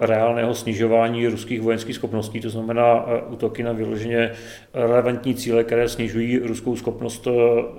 reálného 0.00 0.54
snižování 0.54 1.26
ruských 1.26 1.60
vojenských 1.60 1.94
schopností, 1.94 2.40
to 2.40 2.50
znamená 2.50 3.04
útoky 3.28 3.62
na 3.62 3.72
vyloženě 3.72 4.32
relevantní 4.74 5.34
cíle, 5.34 5.64
které 5.64 5.88
snižují 5.88 6.38
ruskou 6.38 6.76
schopnost 6.76 7.28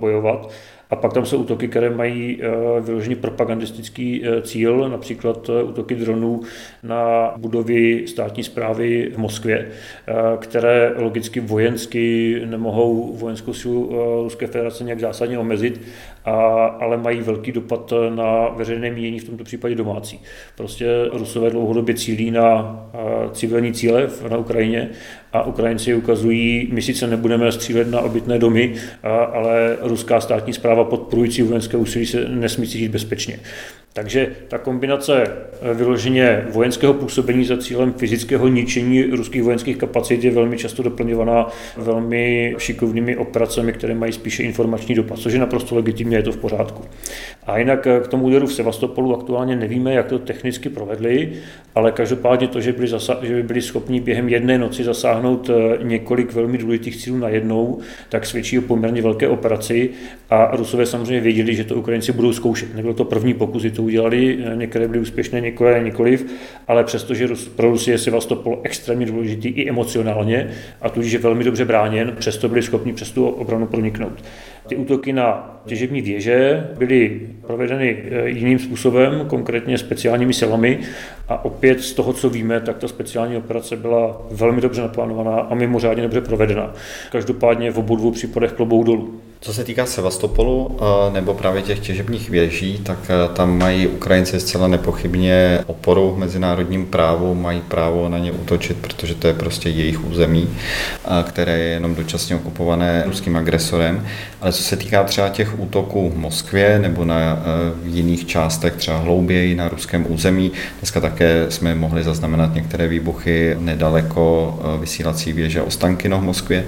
bojovat 0.00 0.48
a 0.92 0.96
pak 0.96 1.12
tam 1.12 1.26
jsou 1.26 1.38
útoky, 1.38 1.68
které 1.68 1.90
mají 1.90 2.38
eh, 2.42 2.80
vyloženě 2.80 3.16
propagandistický 3.16 4.22
eh, 4.24 4.42
cíl, 4.42 4.88
například 4.88 5.48
eh, 5.48 5.62
útoky 5.62 5.94
dronů 5.94 6.40
na 6.82 7.32
budovy 7.36 8.04
státní 8.08 8.44
zprávy 8.44 9.10
v 9.14 9.18
Moskvě, 9.18 9.68
které 10.38 10.92
logicky 10.96 11.40
vojensky 11.40 12.36
nemohou 12.44 13.16
vojenskou 13.16 13.52
silu 13.52 13.90
Ruské 14.22 14.46
federace 14.46 14.84
nějak 14.84 15.00
zásadně 15.00 15.38
omezit, 15.38 15.80
a, 16.24 16.32
ale 16.66 16.96
mají 16.96 17.20
velký 17.20 17.52
dopad 17.52 17.92
na 18.14 18.48
veřejné 18.48 18.90
mínění, 18.90 19.18
v 19.18 19.24
tomto 19.24 19.44
případě 19.44 19.74
domácí. 19.74 20.20
Prostě 20.56 20.86
Rusové 21.12 21.50
dlouhodobě 21.50 21.94
cílí 21.94 22.30
na 22.30 22.78
civilní 23.32 23.72
cíle 23.72 24.08
na 24.30 24.36
Ukrajině 24.36 24.90
a 25.32 25.42
Ukrajinci 25.42 25.94
ukazují, 25.94 26.68
my 26.72 26.82
sice 26.82 27.06
nebudeme 27.06 27.52
střílet 27.52 27.90
na 27.90 28.00
obytné 28.00 28.38
domy, 28.38 28.74
ale 29.32 29.76
ruská 29.80 30.20
státní 30.20 30.52
zpráva 30.52 30.84
podporující 30.84 31.42
vojenské 31.42 31.76
úsilí 31.76 32.06
se 32.06 32.28
nesmí 32.28 32.68
cítit 32.68 32.88
bezpečně. 32.88 33.38
Takže 33.94 34.32
ta 34.48 34.58
kombinace 34.58 35.22
eh, 35.22 35.74
vyloženě 35.74 36.46
vojenského 36.50 36.94
působení 36.94 37.44
za 37.44 37.56
cílem 37.56 37.92
fyzického 37.92 38.48
ničení 38.48 39.02
ruských 39.02 39.42
vojenských 39.42 39.76
kapacit 39.76 40.24
je 40.24 40.30
velmi 40.30 40.58
často 40.58 40.82
doplňovaná 40.82 41.48
velmi 41.76 42.54
šikovnými 42.58 43.16
operacemi, 43.16 43.72
které 43.72 43.94
mají 43.94 44.12
spíše 44.12 44.42
informační 44.42 44.94
dopad, 44.94 45.18
což 45.18 45.32
je 45.32 45.38
naprosto 45.38 45.74
legitimně, 45.74 46.16
je 46.16 46.22
to 46.22 46.32
v 46.32 46.36
pořádku. 46.36 46.82
A 47.46 47.58
jinak 47.58 47.86
eh, 47.86 48.00
k 48.00 48.08
tomu 48.08 48.24
úderu 48.24 48.46
v 48.46 48.54
Sevastopolu 48.54 49.16
aktuálně 49.16 49.56
nevíme, 49.56 49.94
jak 49.94 50.06
to 50.06 50.18
technicky 50.18 50.68
provedli, 50.68 51.32
ale 51.74 51.92
každopádně 51.92 52.48
to, 52.48 52.60
že 52.60 52.72
byli, 52.72 52.88
zasa- 52.88 53.18
že 53.22 53.34
by 53.34 53.42
byli 53.42 53.62
schopni 53.62 54.00
během 54.00 54.28
jedné 54.28 54.58
noci 54.58 54.84
zasáhnout 54.84 55.50
eh, 55.50 55.84
několik 55.84 56.32
velmi 56.32 56.58
důležitých 56.58 56.96
cílů 56.96 57.18
na 57.18 57.28
jednou, 57.28 57.80
tak 58.08 58.26
svědčí 58.26 58.58
o 58.58 58.62
poměrně 58.62 59.02
velké 59.02 59.28
operaci 59.28 59.90
a 60.30 60.56
Rusové 60.56 60.86
samozřejmě 60.86 61.20
věděli, 61.20 61.54
že 61.54 61.64
to 61.64 61.74
Ukrajinci 61.74 62.12
budou 62.12 62.32
zkoušet. 62.32 62.74
Nebyl 62.74 62.94
to 62.94 63.04
první 63.04 63.34
pokus, 63.34 63.62
to 63.81 63.81
udělali, 63.84 64.38
eh, 64.44 64.56
některé 64.56 64.88
byly 64.88 65.00
úspěšné, 65.00 65.40
některé 65.40 65.84
nikoliv, 65.84 66.26
ale 66.68 66.84
přestože 66.84 67.28
pro 67.56 67.70
Rusy 67.70 67.90
je 67.90 67.98
Sevastopol 67.98 68.60
extrémně 68.62 69.06
důležitý 69.06 69.48
i 69.48 69.68
emocionálně 69.68 70.50
a 70.82 70.88
tudíž 70.88 71.12
je 71.12 71.18
velmi 71.18 71.44
dobře 71.44 71.64
bráněn, 71.64 72.14
přesto 72.18 72.48
byli 72.48 72.62
schopni 72.62 72.92
přes 72.92 73.10
tu 73.10 73.26
obranu 73.26 73.66
proniknout. 73.66 74.24
Ty 74.68 74.76
útoky 74.76 75.12
na 75.12 75.60
těžební 75.66 76.02
věže 76.02 76.66
byly 76.78 77.20
provedeny 77.46 78.02
eh, 78.10 78.28
jiným 78.28 78.58
způsobem, 78.58 79.24
konkrétně 79.28 79.78
speciálními 79.78 80.34
silami 80.34 80.78
a 81.28 81.44
opět 81.44 81.80
z 81.80 81.92
toho, 81.92 82.12
co 82.12 82.30
víme, 82.30 82.60
tak 82.60 82.78
ta 82.78 82.88
speciální 82.88 83.36
operace 83.36 83.76
byla 83.76 84.26
velmi 84.30 84.60
dobře 84.60 84.82
naplánovaná 84.82 85.40
a 85.40 85.54
mimořádně 85.54 86.02
dobře 86.02 86.20
provedena. 86.20 86.74
Každopádně 87.12 87.70
v 87.70 87.78
obou 87.78 87.96
dvou 87.96 88.10
případech 88.10 88.52
klobouk 88.52 88.86
dolů. 88.86 89.20
Co 89.44 89.52
se 89.52 89.64
týká 89.64 89.86
Sevastopolu 89.86 90.76
eh, 90.80 91.12
nebo 91.12 91.34
právě 91.34 91.62
těch 91.62 91.78
těžebních 91.78 92.30
věží, 92.30 92.78
tak 92.78 92.98
eh, 93.08 93.34
tam 93.34 93.58
mají 93.58 93.86
Ukrajinci 93.86 94.40
zcela 94.40 94.68
nepochybně 94.68 95.58
oporu 95.66 96.14
v 96.14 96.18
mezinárodním 96.18 96.86
právu, 96.86 97.34
mají 97.34 97.60
právo 97.60 98.08
na 98.08 98.18
ně 98.18 98.32
útočit, 98.32 98.76
protože 98.76 99.14
to 99.14 99.26
je 99.26 99.34
prostě 99.34 99.68
jejich 99.68 100.04
území, 100.04 100.48
které 101.22 101.58
je 101.58 101.68
jenom 101.68 101.94
dočasně 101.94 102.36
okupované 102.36 103.02
ruským 103.06 103.36
agresorem. 103.36 104.06
Ale 104.40 104.52
co 104.52 104.62
se 104.62 104.76
týká 104.76 105.04
třeba 105.04 105.28
těch 105.28 105.60
útoků 105.60 106.10
v 106.10 106.16
Moskvě 106.16 106.78
nebo 106.78 107.04
na 107.04 107.20
eh, 107.20 107.42
jiných 107.84 108.26
částech, 108.26 108.72
třeba 108.72 108.98
hlouběji 108.98 109.54
na 109.54 109.68
ruském 109.68 110.06
území, 110.08 110.52
dneska 110.80 111.00
také 111.00 111.46
jsme 111.48 111.74
mohli 111.74 112.02
zaznamenat 112.02 112.54
některé 112.54 112.88
výbuchy 112.88 113.56
nedaleko 113.58 114.58
vysílací 114.80 115.32
věže 115.32 115.62
Ostankino 115.62 116.18
v 116.18 116.22
Moskvě, 116.22 116.64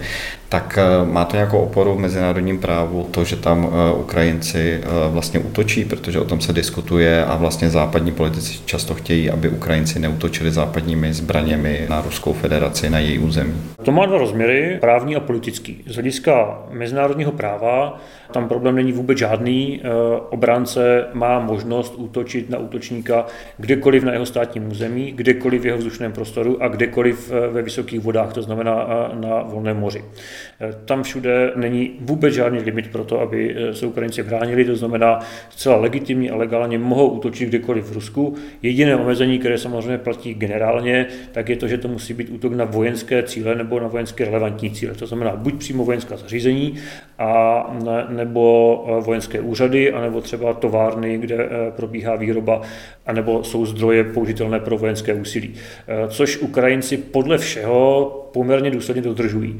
tak 0.55 0.79
eh, 0.79 1.07
má 1.07 1.25
to 1.25 1.37
nějakou 1.37 1.59
oporu 1.59 1.95
v 1.95 1.99
mezinárodním 1.99 2.59
právu, 2.59 3.09
to, 3.11 3.25
že 3.25 3.37
tam 3.37 3.69
eh, 3.69 3.93
Ukrajinci 3.95 4.81
eh, 4.83 4.87
vlastně 5.09 5.41
útočí, 5.41 5.85
protože 5.85 6.21
o 6.21 6.25
tom 6.25 6.41
se 6.41 6.53
diskutuje 6.53 7.25
a 7.25 7.37
vlastně 7.37 7.71
západní 7.71 8.13
politici 8.13 8.59
často 8.65 8.95
chtějí, 8.95 9.31
aby 9.31 9.49
Ukrajinci 9.49 9.99
neutočili 9.99 10.51
západními 10.51 11.13
zbraněmi 11.13 11.87
na 11.89 12.01
Ruskou 12.01 12.33
federaci, 12.33 12.91
na 12.91 12.99
její 12.99 13.19
území. 13.19 13.55
To 13.83 13.93
má 13.93 14.07
dva 14.07 14.19
rozměry, 14.19 14.79
právní 14.81 15.17
a 15.17 15.21
politický. 15.21 15.83
Z 15.87 15.95
hlediska 15.95 16.59
mezinárodního 16.71 17.33
práva 17.33 18.01
tam 18.33 18.49
problém 18.49 18.75
není 18.75 18.93
vůbec 18.93 19.19
žádný. 19.19 19.83
Obránce 20.31 21.07
má 21.13 21.41
možnost 21.41 21.95
útočit 21.97 22.51
na 22.51 22.59
útočníka 22.59 23.27
kdekoliv 23.59 24.05
na 24.05 24.13
jeho 24.13 24.27
státním 24.27 24.71
území, 24.71 25.13
kdekoliv 25.13 25.63
v 25.63 25.67
jeho 25.67 25.79
vzdušném 25.79 26.13
prostoru 26.13 26.63
a 26.63 26.69
kdekoliv 26.69 27.33
ve 27.51 27.63
vysokých 27.63 28.01
vodách, 28.01 28.33
to 28.33 28.43
znamená 28.43 28.75
na 29.15 29.43
volném 29.43 29.77
moři. 29.77 30.05
Eh, 30.61 30.75
tam 30.85 31.03
všude 31.03 31.53
není 31.57 31.91
vůbec 32.01 32.35
žádný 32.35 32.59
limit 32.59 32.93
pro 32.93 33.05
to, 33.05 33.21
aby 33.21 33.57
eh, 33.57 33.75
se 33.75 33.87
Ukrajinci 33.87 34.23
bránili, 34.23 34.65
to 34.65 34.77
znamená 34.77 35.19
zcela 35.51 35.77
legitimně 35.77 36.31
a 36.31 36.37
legálně 36.37 36.79
mohou 36.79 37.09
útočit 37.09 37.49
kdekoliv 37.49 37.85
v 37.85 37.93
Rusku. 37.93 38.35
Jediné 38.63 38.97
omezení, 38.97 39.39
které 39.39 39.59
samozřejmě 39.59 39.99
platí 39.99 40.35
generálně, 40.35 41.07
tak 41.33 41.49
je 41.49 41.57
to, 41.57 41.69
že 41.69 41.79
to 41.79 41.89
musí 41.89 42.15
být 42.15 42.31
útok 42.31 42.53
na 42.53 42.65
vojenské 42.65 43.23
cíle 43.23 43.55
nebo 43.55 43.81
na 43.81 43.89
vojenské 43.89 44.25
relevantní 44.25 44.71
cíle. 44.71 44.95
To 44.95 45.07
znamená 45.07 45.37
buď 45.37 45.55
přímo 45.55 45.85
vojenská 45.85 46.17
zařízení, 46.17 46.75
a 47.19 47.67
ne, 47.85 48.07
nebo 48.09 48.85
eh, 48.89 49.01
vojenské 49.01 49.41
úřady, 49.41 49.93
anebo 49.93 50.21
třeba 50.21 50.53
továrny, 50.53 51.19
kde 51.19 51.49
probíhá 51.77 52.17
výroba, 52.17 52.61
anebo 53.07 53.45
jsou 53.45 53.67
zdroje 53.67 54.05
použitelné 54.05 54.61
pro 54.61 54.79
vojenské 54.79 55.15
úsilí. 55.15 55.55
Což 56.09 56.39
Ukrajinci 56.39 56.97
podle 56.97 57.39
všeho 57.39 58.21
poměrně 58.35 58.71
důsledně 58.71 59.03
dodržují. 59.03 59.59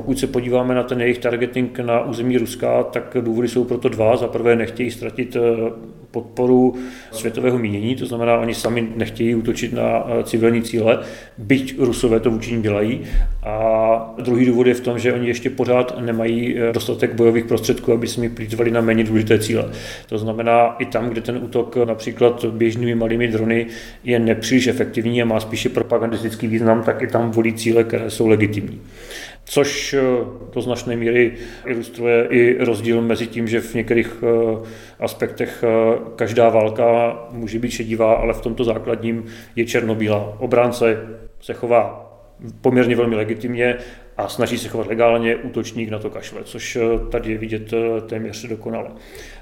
Pokud 0.00 0.18
se 0.18 0.26
podíváme 0.26 0.74
na 0.74 0.82
ten 0.82 1.00
jejich 1.00 1.18
targeting 1.18 1.78
na 1.78 2.04
území 2.04 2.38
Ruska, 2.38 2.82
tak 2.82 3.16
důvody 3.20 3.48
jsou 3.48 3.64
proto 3.64 3.88
dva. 3.88 4.16
Za 4.16 4.28
prvé 4.28 4.56
nechtějí 4.56 4.90
ztratit 4.90 5.36
eh, 5.36 5.40
podporu 6.10 6.74
světového 7.12 7.58
mínění, 7.58 7.96
to 7.96 8.06
znamená, 8.06 8.38
oni 8.38 8.54
sami 8.54 8.88
nechtějí 8.96 9.34
útočit 9.34 9.72
na 9.72 10.06
eh, 10.06 10.24
civilní 10.24 10.62
cíle, 10.62 10.98
byť 11.38 11.74
Rusové 11.78 12.20
to 12.20 12.30
vůči 12.30 12.60
dělají. 12.60 13.00
A 13.42 14.14
druhý 14.22 14.46
důvod 14.46 14.66
je 14.66 14.74
v 14.74 14.80
tom, 14.80 14.98
že 14.98 15.12
oni 15.12 15.28
ještě 15.28 15.50
pořád 15.50 16.00
nemají 16.00 16.58
eh, 16.58 16.72
dostatek 16.72 17.14
bojových 17.14 17.44
prostředků, 17.44 17.92
aby 17.92 18.06
se 18.06 18.20
mi 18.20 18.28
plýtvali 18.28 18.70
na 18.70 18.80
méně 18.80 19.04
důležité 19.04 19.38
cíle. 19.38 19.70
To 20.08 20.18
znamená, 20.18 20.76
i 20.78 20.86
tam, 20.86 21.08
kde 21.08 21.20
ten 21.20 21.36
útok 21.36 21.76
například 21.76 22.44
běžnými 22.44 22.94
malými 22.94 23.28
drony 23.28 23.66
je 24.04 24.18
nepříliš 24.18 24.66
efektivní 24.66 25.22
a 25.22 25.24
má 25.24 25.40
spíše 25.40 25.68
propagandistický 25.68 26.46
význam, 26.46 26.82
tak 26.82 27.02
i 27.02 27.06
tam 27.06 27.30
volí 27.30 27.52
cíle, 27.52 27.84
které 27.84 28.10
jsou 28.10 28.26
legitimní 28.26 28.80
což 29.44 29.94
eh, 29.94 30.00
do 30.54 30.60
značné 30.60 30.96
míry 30.96 31.32
ilustruje 31.66 32.26
i 32.30 32.64
rozdíl 32.64 33.02
mezi 33.02 33.26
tím, 33.26 33.48
že 33.48 33.60
v 33.60 33.74
některých 33.74 34.22
eh, 34.22 34.66
aspektech 35.00 35.64
eh, 35.64 35.98
každá 36.16 36.48
válka 36.48 37.18
může 37.30 37.58
být 37.58 37.70
šedivá, 37.70 38.14
ale 38.14 38.34
v 38.34 38.40
tomto 38.40 38.64
základním 38.64 39.24
je 39.56 39.66
černobílá. 39.66 40.36
Obránce 40.38 40.96
se 41.40 41.54
chová 41.54 42.06
poměrně 42.60 42.96
velmi 42.96 43.16
legitimně 43.16 43.76
a 44.16 44.28
snaží 44.28 44.58
se 44.58 44.68
chovat 44.68 44.86
legálně, 44.86 45.36
útočník 45.36 45.90
na 45.90 45.98
to 45.98 46.10
kašle, 46.10 46.44
což 46.44 46.78
tady 47.10 47.32
je 47.32 47.38
vidět 47.38 47.74
téměř 48.06 48.44
dokonale. 48.44 48.90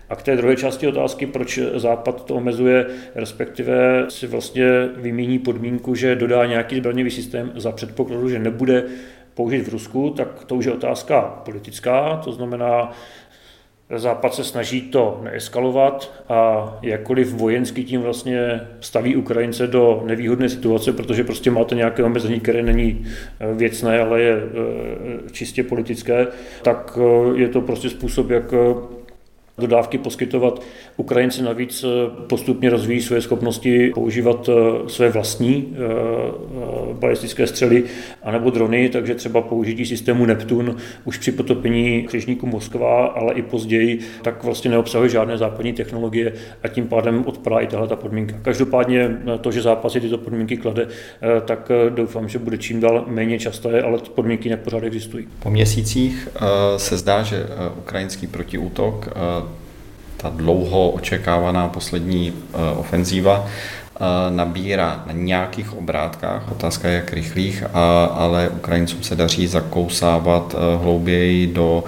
A 0.09 0.17
k 0.17 0.23
té 0.23 0.37
druhé 0.37 0.57
části 0.57 0.87
otázky, 0.87 1.27
proč 1.27 1.59
Západ 1.75 2.25
to 2.25 2.35
omezuje, 2.35 2.87
respektive 3.15 4.07
si 4.09 4.27
vlastně 4.27 4.65
vymíní 4.97 5.39
podmínku, 5.39 5.95
že 5.95 6.17
dodá 6.17 6.47
nějaký 6.47 6.77
zbraňový 6.77 7.11
systém 7.11 7.53
za 7.55 7.73
předpokladu, 7.73 8.29
že 8.29 8.39
nebude 8.39 8.85
použít 9.39 9.69
v 9.69 9.73
Rusku, 9.73 10.11
tak 10.11 10.45
to 10.45 10.55
už 10.55 10.65
je 10.65 10.73
otázka 10.73 11.21
politická, 11.45 12.21
to 12.25 12.33
znamená, 12.33 12.91
Západ 13.97 14.35
se 14.35 14.45
snaží 14.45 14.81
to 14.81 15.21
neeskalovat 15.23 16.25
a 16.29 16.69
jakkoliv 16.83 17.33
vojensky 17.33 17.85
tím 17.85 18.01
vlastně 18.01 18.61
staví 18.81 19.17
Ukrajince 19.17 19.67
do 19.67 20.03
nevýhodné 20.07 20.49
situace, 20.49 20.93
protože 20.93 21.25
prostě 21.25 21.51
máte 21.51 21.75
nějaké 21.75 22.05
omezení, 22.05 22.41
které 22.41 22.63
není 22.63 23.07
eh, 23.07 23.55
věcné, 23.55 24.01
ale 24.01 24.21
je 24.21 24.37
eh, 24.37 25.31
čistě 25.33 25.63
politické, 25.63 26.27
tak 26.63 26.99
eh, 27.01 27.39
je 27.39 27.49
to 27.49 27.61
prostě 27.61 27.91
způsob, 27.91 28.31
jak 28.31 28.55
dodávky 29.59 29.99
poskytovat. 29.99 30.63
Ukrajinci 30.97 31.43
navíc 31.43 31.85
postupně 32.27 32.71
rozvíjí 32.71 33.03
své 33.03 33.21
schopnosti 33.21 33.91
používat 33.95 34.49
své 34.87 35.09
vlastní 35.09 35.77
balistické 36.93 37.47
střely 37.47 37.85
anebo 38.23 38.51
drony, 38.51 38.89
takže 38.89 39.15
třeba 39.15 39.43
použití 39.43 39.87
systému 39.87 40.27
Neptun 40.27 40.77
už 41.05 41.19
při 41.19 41.33
potopení 41.33 42.03
křižníku 42.03 42.47
Moskva, 42.47 43.07
ale 43.07 43.35
i 43.35 43.43
později, 43.43 44.01
tak 44.23 44.45
vlastně 44.45 44.71
neobsahuje 44.71 45.11
žádné 45.11 45.39
západní 45.39 45.73
technologie 45.73 46.33
a 46.63 46.69
tím 46.69 46.87
pádem 46.89 47.25
odpadá 47.27 47.59
i 47.59 47.67
tahle 47.67 47.89
ta 47.89 47.97
podmínka. 47.97 48.37
Každopádně 48.43 49.17
to, 49.41 49.53
že 49.53 49.63
zápas 49.63 49.93
si 49.93 50.01
tyto 50.01 50.19
podmínky 50.19 50.57
klade, 50.57 50.89
tak 51.45 51.71
doufám, 51.89 52.29
že 52.29 52.39
bude 52.39 52.59
čím 52.59 52.81
dál 52.81 53.05
méně 53.09 53.39
časté, 53.39 53.83
ale 53.83 53.99
ty 53.99 54.11
podmínky 54.11 54.49
nepořád 54.49 54.83
existují. 54.83 55.29
Po 55.43 55.51
měsících 55.51 56.29
se 56.77 56.97
zdá, 56.97 57.23
že 57.23 57.47
ukrajinský 57.79 58.27
protiútok 58.27 59.09
ta 60.19 60.29
dlouho 60.29 60.91
očekávaná 60.91 61.69
poslední 61.69 62.33
eh, 62.33 62.57
ofenzíva 62.77 63.47
eh, 63.47 63.51
nabírá 64.31 65.03
na 65.07 65.13
nějakých 65.13 65.77
obrátkách, 65.77 66.53
otázka 66.53 66.89
je 66.89 66.95
jak 66.95 67.13
rychlých, 67.13 67.65
ale 68.13 68.49
Ukrajincům 68.49 69.03
se 69.03 69.17
daří 69.17 69.47
zakousávat 69.47 70.55
eh, 70.55 70.77
hlouběji 70.83 71.47
do 71.47 71.85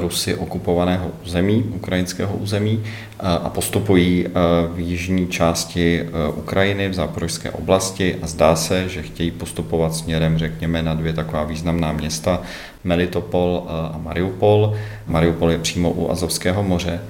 Rusy 0.00 0.34
okupovaného 0.34 1.10
území, 1.24 1.62
ukrajinského 1.74 2.36
území 2.36 2.82
a 3.20 3.48
postupují 3.48 4.26
v 4.74 4.78
jižní 4.78 5.28
části 5.28 6.08
Ukrajiny, 6.34 6.88
v 6.88 6.94
záporožské 6.94 7.50
oblasti 7.50 8.16
a 8.22 8.26
zdá 8.26 8.56
se, 8.56 8.88
že 8.88 9.02
chtějí 9.02 9.30
postupovat 9.30 9.94
směrem, 9.94 10.38
řekněme, 10.38 10.82
na 10.82 10.94
dvě 10.94 11.12
taková 11.12 11.44
významná 11.44 11.92
města, 11.92 12.42
Melitopol 12.84 13.64
a 13.68 13.98
Mariupol. 13.98 14.74
Mariupol 15.06 15.50
je 15.50 15.58
přímo 15.58 15.90
u 15.90 16.10
Azovského 16.10 16.62
moře. 16.62 17.00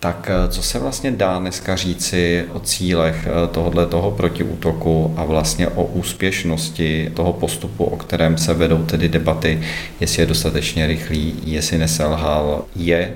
Tak 0.00 0.30
eh, 0.30 0.48
co 0.48 0.62
se 0.62 0.78
vlastně 0.78 1.10
dá 1.10 1.38
dneska 1.38 1.76
říci 1.76 2.44
o 2.52 2.60
cílech 2.60 3.26
eh, 3.26 3.48
tohohle 3.48 3.86
toho 3.86 4.10
protiútoku 4.10 5.14
a 5.16 5.24
vlastně 5.24 5.68
o 5.68 5.84
úspěšnosti 5.84 7.10
toho 7.14 7.32
postupu, 7.32 7.84
o 7.84 7.96
kterém 7.96 8.38
se 8.38 8.54
vedou 8.54 8.84
tedy 8.84 9.08
debaty, 9.08 9.60
jestli 10.00 10.22
je 10.22 10.26
dostatečně 10.26 10.86
rychlý, 10.86 11.34
jestli 11.44 11.78
neselhal, 11.78 12.64
je 12.76 13.14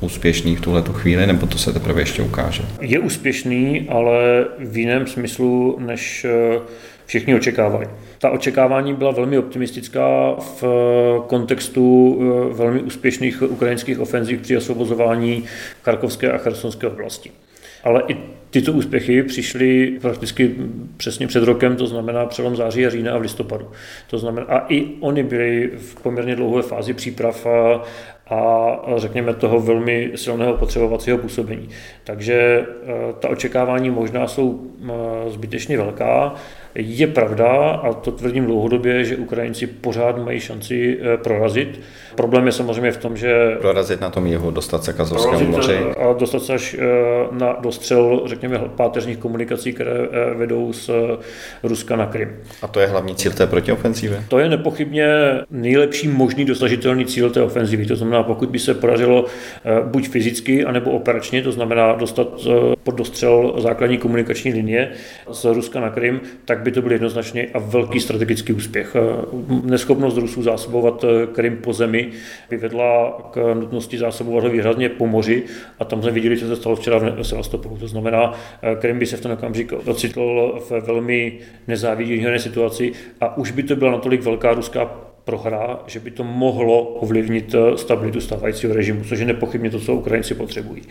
úspěšný 0.00 0.56
v 0.56 0.60
tuhle 0.60 0.82
chvíli, 0.92 1.26
nebo 1.26 1.46
to 1.46 1.58
se 1.58 1.72
teprve 1.72 2.00
ještě 2.00 2.22
ukáže? 2.22 2.62
Je 2.80 2.98
úspěšný, 2.98 3.86
ale 3.88 4.44
v 4.58 4.76
jiném 4.76 5.06
smyslu, 5.06 5.76
než 5.80 6.24
eh, 6.24 6.60
všichni 7.06 7.34
očekávají. 7.34 7.88
Ta 8.18 8.30
očekávání 8.30 8.94
byla 8.94 9.10
velmi 9.10 9.38
optimistická 9.38 10.34
v 10.38 10.64
eh, 10.64 11.20
kontextu 11.26 12.18
eh, 12.20 12.54
velmi 12.54 12.80
úspěšných 12.80 13.42
ukrajinských 13.42 14.00
ofenziv 14.00 14.40
při 14.40 14.56
osvobozování 14.56 15.44
Karkovské 15.82 16.32
a 16.32 16.38
Chersonské 16.38 16.86
oblasti. 16.86 17.30
Ale 17.84 18.02
i 18.08 18.16
tyto 18.50 18.72
úspěchy 18.72 19.22
přišly 19.22 19.98
prakticky 20.00 20.54
přesně 20.96 21.26
před 21.26 21.42
rokem, 21.44 21.76
to 21.76 21.86
znamená 21.86 22.26
přelom 22.26 22.56
září 22.56 22.86
a 22.86 22.90
října 22.90 23.12
a 23.12 23.18
v 23.18 23.20
listopadu. 23.20 23.70
To 24.10 24.18
znamená, 24.18 24.46
a 24.46 24.66
i 24.68 24.86
oni 25.00 25.22
byli 25.22 25.70
v 25.76 26.02
poměrně 26.02 26.36
dlouhé 26.36 26.62
fázi 26.62 26.94
příprav 26.94 27.46
a, 27.46 27.82
a 28.30 28.76
řekněme 28.96 29.34
toho 29.34 29.60
velmi 29.60 30.12
silného 30.14 30.54
potřebovacího 30.56 31.18
působení. 31.18 31.68
Takže 32.04 32.34
e, 32.34 32.64
ta 33.18 33.28
očekávání 33.28 33.90
možná 33.90 34.26
jsou 34.26 34.60
e, 35.26 35.30
zbytečně 35.30 35.76
velká. 35.76 36.34
Je 36.74 37.06
pravda, 37.06 37.70
a 37.70 37.92
to 37.92 38.12
tvrdím 38.12 38.46
dlouhodobě, 38.46 39.04
že 39.04 39.16
Ukrajinci 39.16 39.66
pořád 39.66 40.24
mají 40.24 40.40
šanci 40.40 40.98
e, 41.00 41.16
prorazit. 41.16 41.80
Problém 42.14 42.46
je 42.46 42.52
samozřejmě 42.52 42.90
v 42.92 42.96
tom, 42.96 43.16
že... 43.16 43.56
Prorazit 43.60 44.00
na 44.00 44.10
tom 44.10 44.26
jihu, 44.26 44.50
dostat 44.50 44.84
se 44.84 44.92
k 44.92 45.00
Azovskému 45.00 45.50
moři. 45.50 45.78
A 45.78 46.12
dostat 46.12 46.42
se 46.42 46.54
až 46.54 46.76
na 47.30 47.56
dostřel, 47.60 48.22
řekněme, 48.26 48.60
páteřních 48.76 49.18
komunikací, 49.18 49.72
které 49.72 49.94
vedou 50.34 50.72
z 50.72 50.90
Ruska 51.62 51.96
na 51.96 52.06
Krym. 52.06 52.36
A 52.62 52.68
to 52.68 52.80
je 52.80 52.86
hlavní 52.86 53.14
cíl 53.14 53.32
té 53.32 53.46
protiofenzívy? 53.46 54.16
To 54.28 54.38
je 54.38 54.48
nepochybně 54.48 55.08
nejlepší 55.50 56.08
možný 56.08 56.44
dosažitelný 56.44 57.06
cíl 57.06 57.30
té 57.30 57.42
ofenzivy. 57.42 57.86
To 57.86 57.96
znamená, 57.96 58.22
pokud 58.22 58.48
by 58.48 58.58
se 58.58 58.74
podařilo 58.74 59.24
eh, 59.64 59.80
buď 59.84 60.08
fyzicky, 60.08 60.64
anebo 60.64 60.90
operačně, 60.90 61.42
to 61.42 61.52
znamená 61.52 61.92
dostat 61.92 62.28
eh, 62.46 62.76
pod 62.82 62.94
dostřel 62.94 63.54
základní 63.58 63.98
komunikační 63.98 64.52
linie 64.52 64.90
z 65.30 65.44
Ruska 65.44 65.80
na 65.80 65.90
Krym, 65.90 66.20
tak 66.44 66.57
by 66.58 66.72
to 66.72 66.82
byl 66.82 66.92
jednoznačně 66.92 67.48
a 67.54 67.58
velký 67.58 68.00
strategický 68.00 68.52
úspěch. 68.52 68.96
Eh, 68.96 69.00
neschopnost 69.62 70.16
Rusů 70.16 70.42
zásobovat 70.42 71.04
Krym 71.32 71.56
po 71.56 71.72
zemi 71.72 72.10
by 72.50 72.56
vedla 72.56 73.18
k 73.30 73.54
nutnosti 73.54 73.98
zásobovat 73.98 74.44
ho 74.44 74.50
výrazně 74.50 74.88
po 74.88 75.06
moři 75.06 75.42
a 75.78 75.84
tam 75.84 76.02
jsme 76.02 76.10
viděli, 76.10 76.36
co 76.36 76.46
se 76.46 76.56
stalo 76.56 76.76
včera 76.76 76.98
v 76.98 77.22
Sevastopolu. 77.22 77.76
To 77.76 77.88
znamená, 77.88 78.32
Krym 78.80 78.98
by 78.98 79.06
se 79.06 79.16
v 79.16 79.20
ten 79.20 79.32
okamžik 79.32 79.72
ocitl 79.72 80.58
v 80.68 80.70
velmi 80.70 81.38
nezáviděné 81.68 82.38
situaci 82.38 82.92
a 83.20 83.36
už 83.36 83.50
by 83.50 83.62
to 83.62 83.76
byla 83.76 83.90
natolik 83.90 84.22
velká 84.22 84.54
ruská 84.54 85.07
prohra, 85.28 85.80
že 85.86 86.00
by 86.00 86.10
to 86.10 86.24
mohlo 86.24 86.82
ovlivnit 86.82 87.54
eh, 87.54 87.78
stabilitu 87.78 88.20
stávajícího 88.20 88.74
režimu, 88.74 89.04
což 89.04 89.18
je 89.18 89.26
nepochybně 89.26 89.70
to, 89.70 89.80
co 89.80 89.94
Ukrajinci 89.94 90.34
potřebují. 90.34 90.82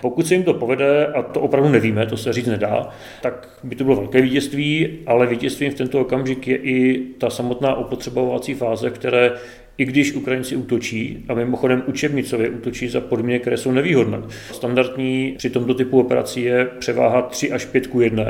Pokud 0.00 0.26
se 0.26 0.34
jim 0.34 0.42
to 0.42 0.54
povede, 0.54 1.06
a 1.06 1.22
to 1.22 1.40
opravdu 1.40 1.68
nevíme, 1.68 2.06
to 2.06 2.16
se 2.16 2.32
říct 2.32 2.46
nedá, 2.46 2.88
tak 3.22 3.48
by 3.62 3.76
to 3.76 3.84
bylo 3.84 3.96
velké 3.96 4.22
vítězství, 4.22 4.98
ale 5.06 5.26
vítězstvím 5.26 5.70
v 5.70 5.74
tento 5.74 6.00
okamžik 6.00 6.48
je 6.48 6.56
i 6.56 7.00
ta 7.18 7.30
samotná 7.30 7.74
opotřebovací 7.74 8.54
fáze, 8.54 8.90
které 8.90 9.32
i 9.78 9.84
když 9.84 10.12
Ukrajinci 10.14 10.56
útočí, 10.56 11.24
a 11.28 11.34
mimochodem 11.34 11.82
učebnicově 11.86 12.50
útočí 12.50 12.88
za 12.88 13.00
podmínek, 13.00 13.40
které 13.40 13.56
jsou 13.56 13.72
nevýhodné. 13.72 14.18
Standardní 14.52 15.34
při 15.38 15.50
tomto 15.50 15.74
typu 15.74 16.00
operací 16.00 16.42
je 16.42 16.64
převáha 16.64 17.22
3 17.22 17.52
až 17.52 17.64
5 17.64 17.86
ku 17.86 18.00
1 18.00 18.24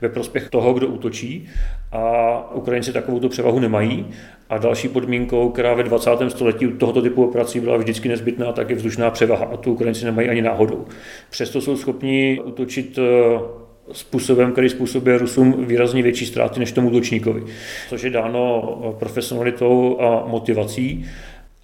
ve 0.00 0.08
prospěch 0.08 0.48
toho, 0.48 0.72
kdo 0.72 0.86
útočí 0.86 1.48
a 1.92 2.54
Ukrajinci 2.54 2.92
takovou 2.92 3.28
převahu 3.28 3.60
nemají. 3.60 4.06
A 4.50 4.58
další 4.58 4.88
podmínkou, 4.88 5.50
která 5.50 5.74
ve 5.74 5.82
20. 5.82 6.10
století 6.28 6.66
u 6.66 6.76
tohoto 6.76 7.02
typu 7.02 7.24
operací 7.24 7.60
byla 7.60 7.76
vždycky 7.76 8.08
nezbytná, 8.08 8.52
tak 8.52 8.70
je 8.70 8.76
vzdušná 8.76 9.10
převaha 9.10 9.44
a 9.44 9.56
tu 9.56 9.72
Ukrajinci 9.72 10.04
nemají 10.04 10.28
ani 10.28 10.42
náhodou. 10.42 10.84
Přesto 11.30 11.60
jsou 11.60 11.76
schopni 11.76 12.40
útočit 12.44 12.98
eh, 12.98 13.63
způsobem, 13.92 14.52
který 14.52 14.68
způsobuje 14.68 15.18
Rusům 15.18 15.66
výrazně 15.66 16.02
větší 16.02 16.26
ztráty 16.26 16.60
než 16.60 16.72
tomu 16.72 16.88
útočníkovi, 16.88 17.42
což 17.88 18.02
je 18.02 18.10
dáno 18.10 18.94
profesionalitou 18.98 20.00
a 20.00 20.26
motivací 20.26 21.04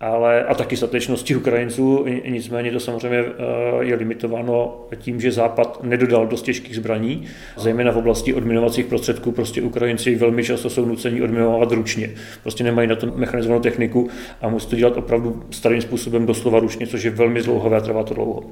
ale, 0.01 0.45
a 0.45 0.55
taky 0.55 0.77
statečností 0.77 1.37
Ukrajinců. 1.37 2.05
Nicméně 2.29 2.73
to 2.73 2.81
samozřejmě 2.81 3.19
eh, 3.19 3.33
je 3.81 3.95
limitováno 3.95 4.87
tím, 4.97 5.21
že 5.21 5.33
Západ 5.33 5.83
nedodal 5.83 6.27
dost 6.27 6.43
těžkých 6.43 6.77
zbraní, 6.77 7.27
zejména 7.57 7.93
v 7.93 7.97
oblasti 7.97 8.35
odminovacích 8.35 8.87
prostředků. 8.87 9.33
Prostě 9.33 9.63
Ukrajinci 9.63 10.15
velmi 10.15 10.45
často 10.45 10.71
jsou 10.71 10.85
nuceni 10.85 11.23
odminovat 11.23 11.73
ručně. 11.73 12.11
Prostě 12.43 12.65
nemají 12.65 12.89
na 12.89 12.97
to 12.97 13.07
mechanizovanou 13.07 13.63
techniku 13.63 14.09
a 14.41 14.49
musí 14.49 14.69
to 14.69 14.77
dělat 14.77 14.97
opravdu 14.97 15.43
starým 15.51 15.81
způsobem 15.81 16.27
doslova 16.27 16.59
ručně, 16.59 16.87
což 16.87 17.03
je 17.03 17.11
velmi 17.11 17.43
zdlouhavé 17.43 17.77
a 17.77 17.81
trvá 17.81 18.03
to 18.03 18.15
dlouho. 18.15 18.43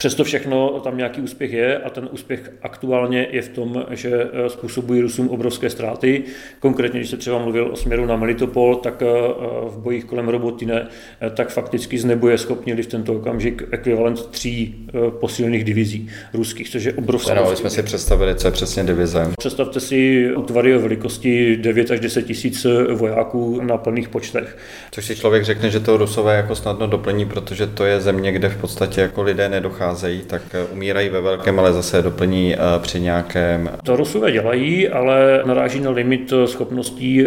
Přesto 0.00 0.24
všechno 0.24 0.80
tam 0.84 0.96
nějaký 0.96 1.20
úspěch 1.20 1.52
je 1.52 1.78
a 1.78 1.90
ten 1.90 2.08
úspěch 2.12 2.52
aktuálně 2.62 3.26
je 3.30 3.42
v 3.42 3.48
tom, 3.48 3.84
že 3.90 4.10
eh, 4.32 4.50
způsobují 4.50 5.00
Rusům 5.00 5.28
obrovské 5.28 5.70
ztráty. 5.70 6.22
Konkrétně, 6.60 7.00
když 7.00 7.10
se 7.10 7.16
třeba 7.16 7.38
mluvil 7.38 7.70
o 7.72 7.76
směru 7.76 8.06
na 8.06 8.16
Melitopol, 8.16 8.76
tak 8.76 9.02
eh, 9.02 9.06
v 9.68 9.78
bojích 9.78 10.04
kolem 10.04 10.28
Robotine 10.28 10.86
Eh, 11.20 11.30
tak 11.30 11.50
fakticky 11.50 11.98
z 11.98 12.04
nebu 12.04 12.28
je 12.28 12.38
schopni 12.38 12.74
v 12.82 12.86
tento 12.86 13.14
okamžik 13.14 13.62
ekvivalent 13.70 14.26
tří 14.26 14.86
posílených 15.20 15.64
divizí 15.64 16.08
ruských, 16.34 16.70
což 16.70 16.84
je 16.84 16.92
obrovské. 16.92 17.34
No, 17.34 17.56
jsme 17.56 17.70
si 17.70 17.82
představili, 17.82 18.34
co 18.34 18.48
je 18.48 18.50
přesně 18.50 18.84
divize. 18.84 19.30
Představte 19.38 19.80
si 19.80 20.30
útvary 20.36 20.76
o 20.76 20.80
velikosti 20.80 21.56
9 21.56 21.90
až 21.90 22.00
10 22.00 22.22
tisíc 22.22 22.66
vojáků 22.94 23.60
na 23.62 23.76
plných 23.76 24.08
počtech. 24.08 24.58
Což 24.90 25.04
si 25.04 25.16
člověk 25.16 25.44
řekne, 25.44 25.70
že 25.70 25.80
to 25.80 25.96
Rusové 25.96 26.36
jako 26.36 26.54
snadno 26.54 26.86
doplní, 26.86 27.26
protože 27.26 27.66
to 27.66 27.84
je 27.84 28.00
země, 28.00 28.32
kde 28.32 28.48
v 28.48 28.56
podstatě 28.56 29.00
jako 29.00 29.22
lidé 29.22 29.48
nedocházejí, 29.90 30.22
tak 30.26 30.42
umírají 30.72 31.08
ve 31.08 31.20
velkém, 31.20 31.58
ale 31.58 31.72
zase 31.72 32.02
doplní 32.02 32.56
při 32.78 33.00
nějakém. 33.00 33.70
To 33.82 33.96
Rusové 33.96 34.32
dělají, 34.32 34.88
ale 34.88 35.42
naráží 35.46 35.80
na 35.80 35.90
limit 35.90 36.32
schopností 36.44 37.26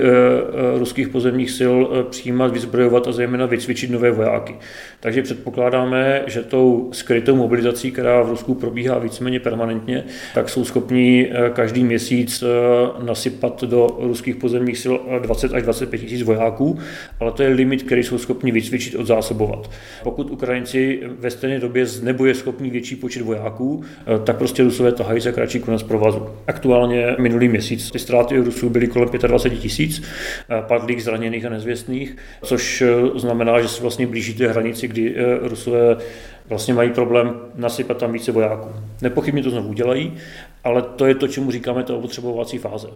ruských 0.78 1.08
pozemních 1.08 1.52
sil 1.60 1.76
přijímat, 2.10 2.54
vyzbrojovat 2.54 3.08
a 3.08 3.12
zejména 3.12 3.45
vycvičit 3.45 3.91
nové 3.91 4.12
vojáky. 4.12 4.56
Takže 5.04 5.21
předpokládáme, 5.21 6.23
že 6.28 6.41
tou 6.41 6.89
skrytou 6.91 7.36
mobilizací, 7.36 7.91
která 7.91 8.21
v 8.21 8.30
Rusku 8.30 8.56
probíhá 8.56 8.99
víceméně 8.99 9.39
permanentně, 9.39 10.04
tak 10.34 10.49
jsou 10.49 10.65
schopni 10.65 11.32
eh, 11.32 11.49
každý 11.49 11.84
měsíc 11.84 12.43
eh, 12.43 13.06
nasypat 13.06 13.63
do 13.63 13.88
ruských 13.99 14.36
pozemních 14.36 14.78
sil 14.84 14.93
20 15.19 15.54
až 15.54 15.63
25 15.63 15.97
tisíc 15.97 16.21
vojáků, 16.21 16.80
ale 17.19 17.32
to 17.32 17.43
je 17.43 17.49
limit, 17.49 17.84
který 17.84 18.04
jsou 18.04 18.17
schopni 18.17 18.52
vycvičit, 18.52 18.95
odzásobovat. 18.95 19.71
Pokud 20.04 20.32
Ukrajinci 20.32 20.99
ve 21.19 21.32
stejné 21.32 21.60
době 21.60 21.86
z 21.86 22.04
nebo 22.04 22.26
je 22.26 22.36
schopný 22.54 22.70
větší 22.70 22.96
počet 22.96 23.22
vojáků, 23.22 23.84
eh, 23.84 24.20
tak 24.20 24.38
prostě 24.38 24.63
Rusové 24.63 24.92
tahají 24.92 25.22
za 25.22 25.32
kratší 25.32 25.60
konec 25.60 25.84
provazu. 25.84 26.28
Aktuálně 26.48 27.16
minulý 27.20 27.48
měsíc 27.48 27.92
ty 27.92 28.00
ztráty 28.00 28.38
Rusů 28.38 28.70
byly 28.70 28.88
kolem 28.88 29.10
25 29.10 29.60
tisíc 29.60 30.04
padlých, 30.68 31.04
zraněných 31.04 31.46
a 31.46 31.50
nezvěstných, 31.50 32.18
což 32.44 32.82
znamená, 32.82 33.20
znamená, 33.34 33.62
že 33.62 33.68
se 33.68 33.82
vlastně 33.82 34.08
blíží 34.08 34.34
té 34.34 34.48
hranici, 34.48 34.88
kdy 34.88 35.16
eh, 35.16 35.48
Rusové 35.48 35.98
vlastně 36.50 36.74
mají 36.74 36.89
problém 36.89 37.36
nasypat 37.56 37.98
tam 37.98 38.13
více 38.13 38.32
vojáků. 38.32 38.70
Nepochybně 39.02 39.44
to 39.44 39.50
znovu 39.50 39.70
udělají, 39.70 40.13
ale 40.63 40.82
to 40.82 41.06
je 41.06 41.15
to, 41.15 41.28
čemu 41.28 41.52
říkáme 41.52 41.84
ta 41.84 41.93
opotřebovací 41.95 42.58
fáze. 42.58 42.88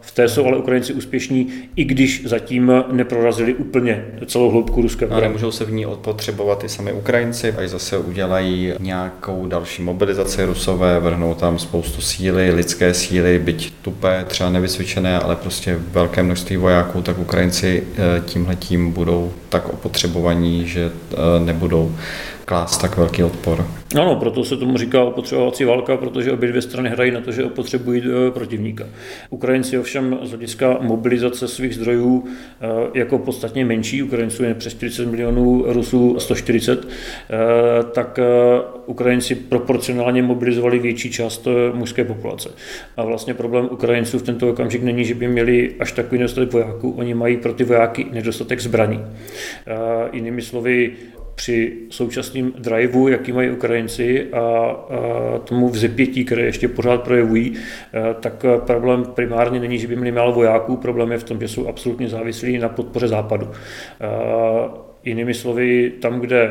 V 0.00 0.12
té 0.12 0.28
jsou 0.28 0.46
ale 0.46 0.56
Ukrajinci 0.56 0.92
úspěšní, 0.92 1.48
i 1.76 1.84
když 1.84 2.26
zatím 2.26 2.72
neprorazili 2.92 3.54
úplně 3.54 4.04
celou 4.26 4.50
hloubku 4.50 4.82
ruské 4.82 5.06
Ale 5.06 5.28
můžou 5.28 5.50
se 5.50 5.64
v 5.64 5.72
ní 5.72 5.86
opotřebovat 5.86 6.64
i 6.64 6.68
sami 6.68 6.92
Ukrajinci, 6.92 7.52
až 7.52 7.70
zase 7.70 7.98
udělají 7.98 8.72
nějakou 8.78 9.46
další 9.46 9.82
mobilizaci 9.82 10.44
Rusové, 10.44 11.00
vrhnou 11.00 11.34
tam 11.34 11.58
spoustu 11.58 12.00
síly, 12.00 12.50
lidské 12.50 12.94
síly, 12.94 13.38
byť 13.38 13.72
tupé, 13.82 14.24
třeba 14.28 14.50
nevysvědčené, 14.50 15.18
ale 15.18 15.36
prostě 15.36 15.78
velké 15.92 16.22
množství 16.22 16.56
vojáků, 16.56 17.02
tak 17.02 17.18
Ukrajinci 17.18 17.82
eh, 17.96 18.22
tímhletím 18.26 18.92
budou 18.92 19.32
tak 19.48 19.68
opotřebovaní, 19.68 20.66
že 20.66 20.90
eh, 21.12 21.16
nebudou 21.44 21.94
klást 22.50 22.78
tak 22.78 22.96
velký 22.96 23.22
odpor. 23.22 23.66
Ano, 24.00 24.16
proto 24.16 24.44
se 24.44 24.56
tomu 24.56 24.78
říká 24.78 25.02
opotřebovací 25.02 25.64
válka, 25.64 25.96
protože 25.96 26.32
obě 26.32 26.48
dvě 26.48 26.62
strany 26.62 26.88
hrají 26.88 27.10
na 27.10 27.20
to, 27.20 27.32
že 27.32 27.44
opotřebují 27.44 28.02
eh, 28.02 28.30
protivníka. 28.30 28.84
Ukrajinci 29.30 29.78
ovšem 29.78 30.18
z 30.22 30.28
hlediska 30.28 30.78
mobilizace 30.80 31.48
svých 31.48 31.74
zdrojů 31.74 32.24
eh, 32.26 32.66
jako 32.94 33.18
podstatně 33.18 33.64
menší, 33.64 34.02
Ukrajinců 34.02 34.44
je 34.44 34.54
přes 34.54 34.72
40 34.72 35.06
milionů, 35.06 35.64
Rusů 35.66 36.16
140, 36.18 36.88
eh, 36.88 37.36
tak 37.92 38.18
Ukrajinci 38.86 39.34
proporcionálně 39.34 40.22
mobilizovali 40.22 40.78
větší 40.78 41.10
část 41.10 41.48
mužské 41.72 42.04
populace. 42.04 42.50
A 42.96 43.04
vlastně 43.04 43.34
problém 43.34 43.68
Ukrajinců 43.70 44.18
v 44.18 44.22
tento 44.22 44.50
okamžik 44.50 44.82
není, 44.82 45.04
že 45.04 45.14
by 45.14 45.28
měli 45.28 45.74
až 45.80 45.92
takový 45.92 46.18
nedostatek 46.18 46.52
vojáků, 46.52 46.90
oni 46.90 47.14
mají 47.14 47.36
pro 47.36 47.52
ty 47.52 47.64
vojáky 47.64 48.06
nedostatek 48.12 48.60
zbraní. 48.60 49.00
Jinými 50.12 50.42
slovy, 50.42 50.92
při 51.40 51.72
současném 51.90 52.52
driveu, 52.58 53.08
jaký 53.08 53.32
mají 53.32 53.50
Ukrajinci 53.50 54.32
a, 54.32 54.38
a 54.38 55.38
tomu 55.44 55.68
vzepětí, 55.68 56.24
které 56.24 56.42
ještě 56.42 56.68
pořád 56.68 57.02
projevují, 57.02 57.52
eh, 57.54 58.14
tak 58.20 58.44
problém 58.66 59.04
primárně 59.04 59.60
není, 59.60 59.78
že 59.78 59.88
by 59.88 59.96
měli 59.96 60.12
málo 60.12 60.32
vojáků, 60.32 60.76
problém 60.76 61.12
je 61.12 61.18
v 61.18 61.24
tom, 61.24 61.40
že 61.40 61.48
jsou 61.48 61.68
absolutně 61.68 62.08
závislí 62.08 62.58
na 62.58 62.68
podpoře 62.68 63.08
západu. 63.08 63.50
Eh, 63.50 64.06
jinými 65.04 65.34
slovy, 65.34 65.92
tam, 66.00 66.20
kde 66.20 66.50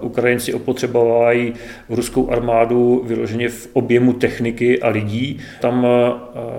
Ukrajinci 0.00 0.54
opotřebovají 0.54 1.52
ruskou 1.88 2.30
armádu 2.30 3.04
vyloženě 3.06 3.48
v 3.48 3.68
objemu 3.72 4.12
techniky 4.12 4.82
a 4.82 4.88
lidí. 4.88 5.38
Tam 5.60 5.86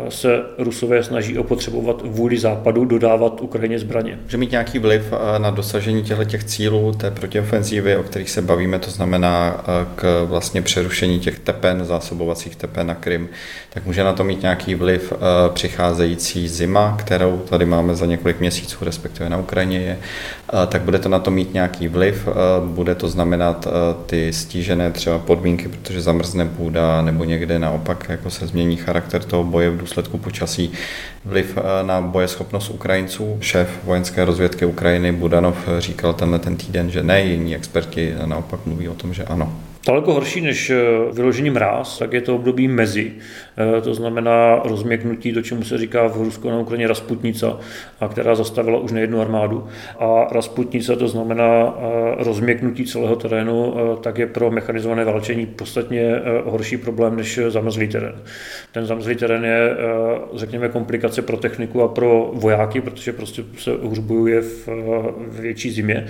se 0.09 0.41
Rusové 0.57 1.03
snaží 1.03 1.37
opotřebovat 1.37 2.01
vůli 2.05 2.37
západu 2.37 2.85
dodávat 2.85 3.41
Ukrajině 3.41 3.79
zbraně. 3.79 4.19
Může 4.23 4.37
mít 4.37 4.51
nějaký 4.51 4.79
vliv 4.79 5.13
na 5.37 5.51
dosažení 5.51 6.03
těchto 6.03 6.25
těch 6.25 6.43
cílů 6.43 6.91
té 6.91 7.11
protiofenzívy, 7.11 7.97
o 7.97 8.03
kterých 8.03 8.29
se 8.29 8.41
bavíme, 8.41 8.79
to 8.79 8.91
znamená 8.91 9.63
k 9.95 10.25
vlastně 10.25 10.61
přerušení 10.61 11.19
těch 11.19 11.39
tepen, 11.39 11.85
zásobovacích 11.85 12.55
tepen 12.55 12.87
na 12.87 12.95
Krym, 12.95 13.29
tak 13.69 13.85
může 13.85 14.03
na 14.03 14.13
to 14.13 14.23
mít 14.23 14.41
nějaký 14.41 14.75
vliv 14.75 15.13
přicházející 15.53 16.47
zima, 16.47 16.97
kterou 16.99 17.37
tady 17.37 17.65
máme 17.65 17.95
za 17.95 18.05
několik 18.05 18.39
měsíců, 18.39 18.85
respektive 18.85 19.29
na 19.29 19.37
Ukrajině 19.37 19.79
je, 19.79 19.97
tak 20.67 20.81
bude 20.81 20.99
to 20.99 21.09
na 21.09 21.19
to 21.19 21.31
mít 21.31 21.53
nějaký 21.53 21.87
vliv, 21.87 22.27
bude 22.65 22.95
to 22.99 23.07
znamenat 23.07 23.67
ty 24.05 24.33
stížené 24.33 24.91
třeba 24.91 25.19
podmínky, 25.19 25.67
protože 25.67 26.01
zamrzne 26.01 26.45
půda, 26.45 27.01
nebo 27.01 27.23
někde 27.23 27.59
naopak 27.59 28.05
jako 28.09 28.29
se 28.29 28.47
změní 28.47 28.77
charakter 28.77 29.23
toho 29.23 29.43
boje 29.43 29.69
v 29.69 29.77
důsledku 29.77 30.17
počasí, 30.17 30.71
vliv 31.25 31.57
na 31.81 32.01
bojeschopnost 32.01 32.69
Ukrajinců. 32.69 33.37
Šéf 33.41 33.69
vojenské 33.83 34.25
rozvědky 34.25 34.65
Ukrajiny 34.65 35.11
Budanov 35.11 35.57
říkal 35.79 36.13
tenhle 36.13 36.39
ten 36.39 36.57
týden, 36.57 36.91
že 36.91 37.03
ne, 37.03 37.21
jiní 37.21 37.55
experti 37.55 38.13
naopak 38.25 38.59
mluví 38.65 38.89
o 38.89 38.95
tom, 38.95 39.13
že 39.13 39.23
ano. 39.23 39.53
Daleko 39.87 40.13
horší 40.13 40.41
než 40.41 40.69
eh, 40.69 40.75
vyložený 41.11 41.49
mráz, 41.49 41.99
tak 41.99 42.13
je 42.13 42.21
to 42.21 42.35
období 42.35 42.67
mezi. 42.67 43.13
Eh, 43.77 43.81
to 43.81 43.93
znamená 43.93 44.61
rozměknutí, 44.63 45.33
to 45.33 45.41
čemu 45.41 45.63
se 45.63 45.77
říká 45.77 46.07
v 46.07 46.17
Rusku 46.17 46.49
na 46.49 46.59
Ukrajině 46.59 46.87
Rasputnica, 46.87 47.59
a 47.99 48.07
která 48.07 48.35
zastavila 48.35 48.79
už 48.79 48.91
nejednu 48.91 49.21
armádu. 49.21 49.67
A 49.99 50.27
Rasputnica 50.31 50.95
to 50.95 51.07
znamená 51.07 51.77
eh, 51.77 52.23
rozměknutí 52.23 52.85
celého 52.85 53.15
terénu, 53.15 53.75
tak 54.01 54.17
je 54.17 54.27
pro 54.27 54.51
mechanizované 54.51 55.05
válčení 55.05 55.45
podstatně 55.45 56.11
horší 56.45 56.77
problém 56.77 57.15
než 57.15 57.39
zamrzlý 57.47 57.87
terén. 57.87 58.15
Ten 58.71 58.85
zamrzlý 58.85 59.15
terén 59.15 59.45
je, 59.45 59.75
řekněme, 60.33 60.69
komplikace 60.69 61.21
pro 61.21 61.37
techniku 61.37 61.81
a 61.81 61.87
pro 61.87 62.31
vojáky, 62.33 62.81
protože 62.81 63.13
prostě 63.13 63.43
se 63.57 63.75
už 63.75 63.99
bojuje 63.99 64.41
v 64.41 64.67
větší 65.39 65.71
zimě, 65.71 66.07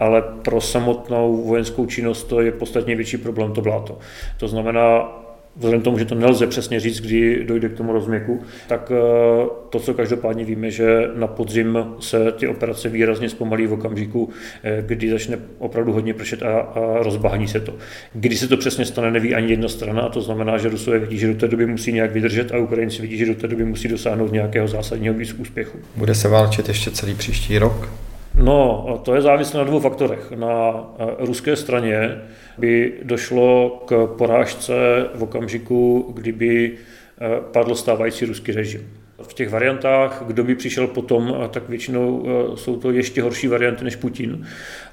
ale 0.00 0.22
pro 0.42 0.60
samotnou 0.60 1.42
vojenskou 1.46 1.86
činnost 1.86 2.24
to 2.24 2.40
je 2.40 2.52
podstatně 2.52 2.96
větší 2.96 3.11
problém 3.18 3.52
to 3.52 3.60
bláto. 3.60 3.98
To 4.36 4.48
znamená, 4.48 5.22
vzhledem 5.56 5.80
k 5.80 5.84
tomu, 5.84 5.98
že 5.98 6.04
to 6.04 6.14
nelze 6.14 6.46
přesně 6.46 6.80
říct, 6.80 7.00
kdy 7.00 7.44
dojde 7.44 7.68
k 7.68 7.72
tomu 7.72 7.92
rozměku, 7.92 8.42
tak 8.68 8.92
eh, 8.94 9.46
to, 9.70 9.80
co 9.80 9.94
každopádně 9.94 10.44
víme, 10.44 10.70
že 10.70 11.10
na 11.14 11.26
podzim 11.26 11.78
se 12.00 12.32
ty 12.32 12.48
operace 12.48 12.88
výrazně 12.88 13.28
zpomalí 13.28 13.66
v 13.66 13.72
okamžiku, 13.72 14.28
eh, 14.62 14.82
kdy 14.86 15.10
začne 15.10 15.38
opravdu 15.58 15.92
hodně 15.92 16.14
pršet 16.14 16.42
a, 16.42 16.60
a 16.60 17.02
rozbahní 17.02 17.48
se 17.48 17.60
to. 17.60 17.74
Kdy 18.12 18.36
se 18.36 18.48
to 18.48 18.56
přesně 18.56 18.84
stane, 18.84 19.10
neví 19.10 19.34
ani 19.34 19.50
jedna 19.50 19.68
strana, 19.68 20.02
a 20.02 20.08
to 20.08 20.20
znamená, 20.20 20.58
že 20.58 20.68
Rusové 20.68 20.98
vidí, 20.98 21.18
že 21.18 21.26
do 21.26 21.34
té 21.34 21.48
doby 21.48 21.66
musí 21.66 21.92
nějak 21.92 22.12
vydržet 22.12 22.52
a 22.52 22.58
Ukrajinci 22.58 23.02
vidí, 23.02 23.16
že 23.16 23.26
do 23.26 23.34
té 23.34 23.48
doby 23.48 23.64
musí 23.64 23.88
dosáhnout 23.88 24.32
nějakého 24.32 24.68
zásadního 24.68 25.14
úspěchu. 25.38 25.78
Bude 25.96 26.14
se 26.14 26.28
válčit 26.28 26.68
ještě 26.68 26.90
celý 26.90 27.14
příští 27.14 27.58
rok? 27.58 27.88
No, 28.34 29.00
to 29.04 29.14
je 29.14 29.22
závislé 29.22 29.58
na 29.58 29.64
dvou 29.64 29.80
faktorech. 29.80 30.30
Na 30.30 30.84
eh, 30.98 31.06
ruské 31.18 31.56
straně 31.56 32.22
by 32.58 32.92
došlo 33.02 33.82
k 33.86 34.06
porážce 34.18 34.74
v 35.14 35.22
okamžiku, 35.22 36.12
kdyby 36.14 36.72
eh, 36.72 37.40
padl 37.52 37.74
stávající 37.74 38.24
ruský 38.24 38.52
režim. 38.52 39.01
V 39.28 39.34
těch 39.34 39.50
variantách, 39.50 40.22
kdo 40.26 40.44
by 40.44 40.54
přišel 40.54 40.86
potom, 40.86 41.48
tak 41.50 41.68
většinou 41.68 42.26
eh, 42.26 42.56
jsou 42.56 42.76
to 42.76 42.90
ještě 42.90 43.22
horší 43.22 43.48
varianty 43.48 43.84
než 43.84 43.96
Putin, 43.96 44.46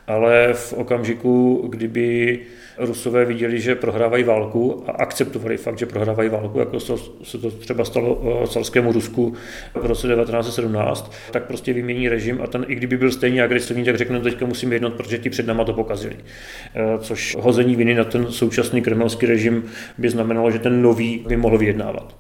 ale 0.08 0.54
v 0.54 0.74
okamžiku, 0.74 1.66
kdyby 1.70 2.40
Rusové 2.80 3.26
viděli, 3.26 3.62
že 3.62 3.76
prohrávají 3.76 4.24
válku 4.24 4.84
a 4.88 4.92
akceptovali 4.92 5.58
fakt, 5.58 5.80
že 5.80 5.86
prohrávají 5.86 6.30
válku, 6.30 6.60
jako 6.60 6.80
se 7.24 7.38
to 7.38 7.52
třeba 7.52 7.86
stalo 7.86 8.48
carskému 8.48 8.92
Rusku 8.92 9.34
v 9.74 9.86
roce 9.86 10.08
1917, 10.08 11.14
tak 11.32 11.44
prostě 11.44 11.74
vymění 11.74 12.10
režim 12.10 12.40
a 12.44 12.48
ten, 12.48 12.66
i 12.68 12.76
kdyby 12.76 12.98
byl 12.98 13.12
stejně 13.12 13.44
agresivní, 13.44 13.84
tak 13.84 13.98
řekne, 13.98 14.18
no 14.18 14.24
teďka 14.24 14.46
musíme 14.46 14.76
jednat, 14.76 14.94
protože 14.94 15.18
ti 15.18 15.30
před 15.30 15.48
náma 15.48 15.64
to 15.64 15.74
pokazili. 15.74 16.16
E, 16.16 16.98
což 17.00 17.38
hození 17.40 17.76
viny 17.76 17.96
na 17.96 18.04
ten 18.04 18.32
současný 18.32 18.82
kremelský 18.82 19.26
režim 19.26 19.64
by 19.98 20.10
znamenalo, 20.10 20.52
že 20.52 20.60
ten 20.60 20.82
nový 20.82 21.26
by 21.28 21.38
mohl 21.38 21.58
vyjednávat 21.58 22.16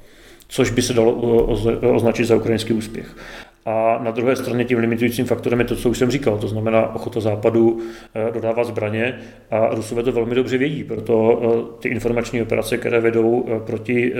což 0.49 0.69
by 0.69 0.81
se 0.81 0.93
dalo 0.93 1.13
označit 1.95 2.25
za 2.25 2.35
ukrajinský 2.35 2.73
úspěch. 2.73 3.15
A 3.65 3.99
na 4.03 4.11
druhé 4.11 4.35
straně 4.35 4.65
tím 4.65 4.79
limitujícím 4.79 5.25
faktorem 5.25 5.59
je 5.59 5.65
to, 5.65 5.75
co 5.75 5.89
už 5.89 5.97
jsem 5.97 6.11
říkal, 6.11 6.37
to 6.37 6.47
znamená 6.47 6.95
ochota 6.95 7.19
západu 7.19 7.79
eh, 8.15 8.31
dodávat 8.33 8.63
zbraně 8.63 9.19
a 9.51 9.75
Rusové 9.75 10.03
to 10.03 10.11
velmi 10.11 10.35
dobře 10.35 10.57
vědí, 10.57 10.83
proto 10.83 11.41
eh, 11.43 11.81
ty 11.81 11.89
informační 11.89 12.41
operace, 12.41 12.77
které 12.77 12.99
vedou 12.99 13.45
eh, 13.47 13.59
proti 13.59 14.13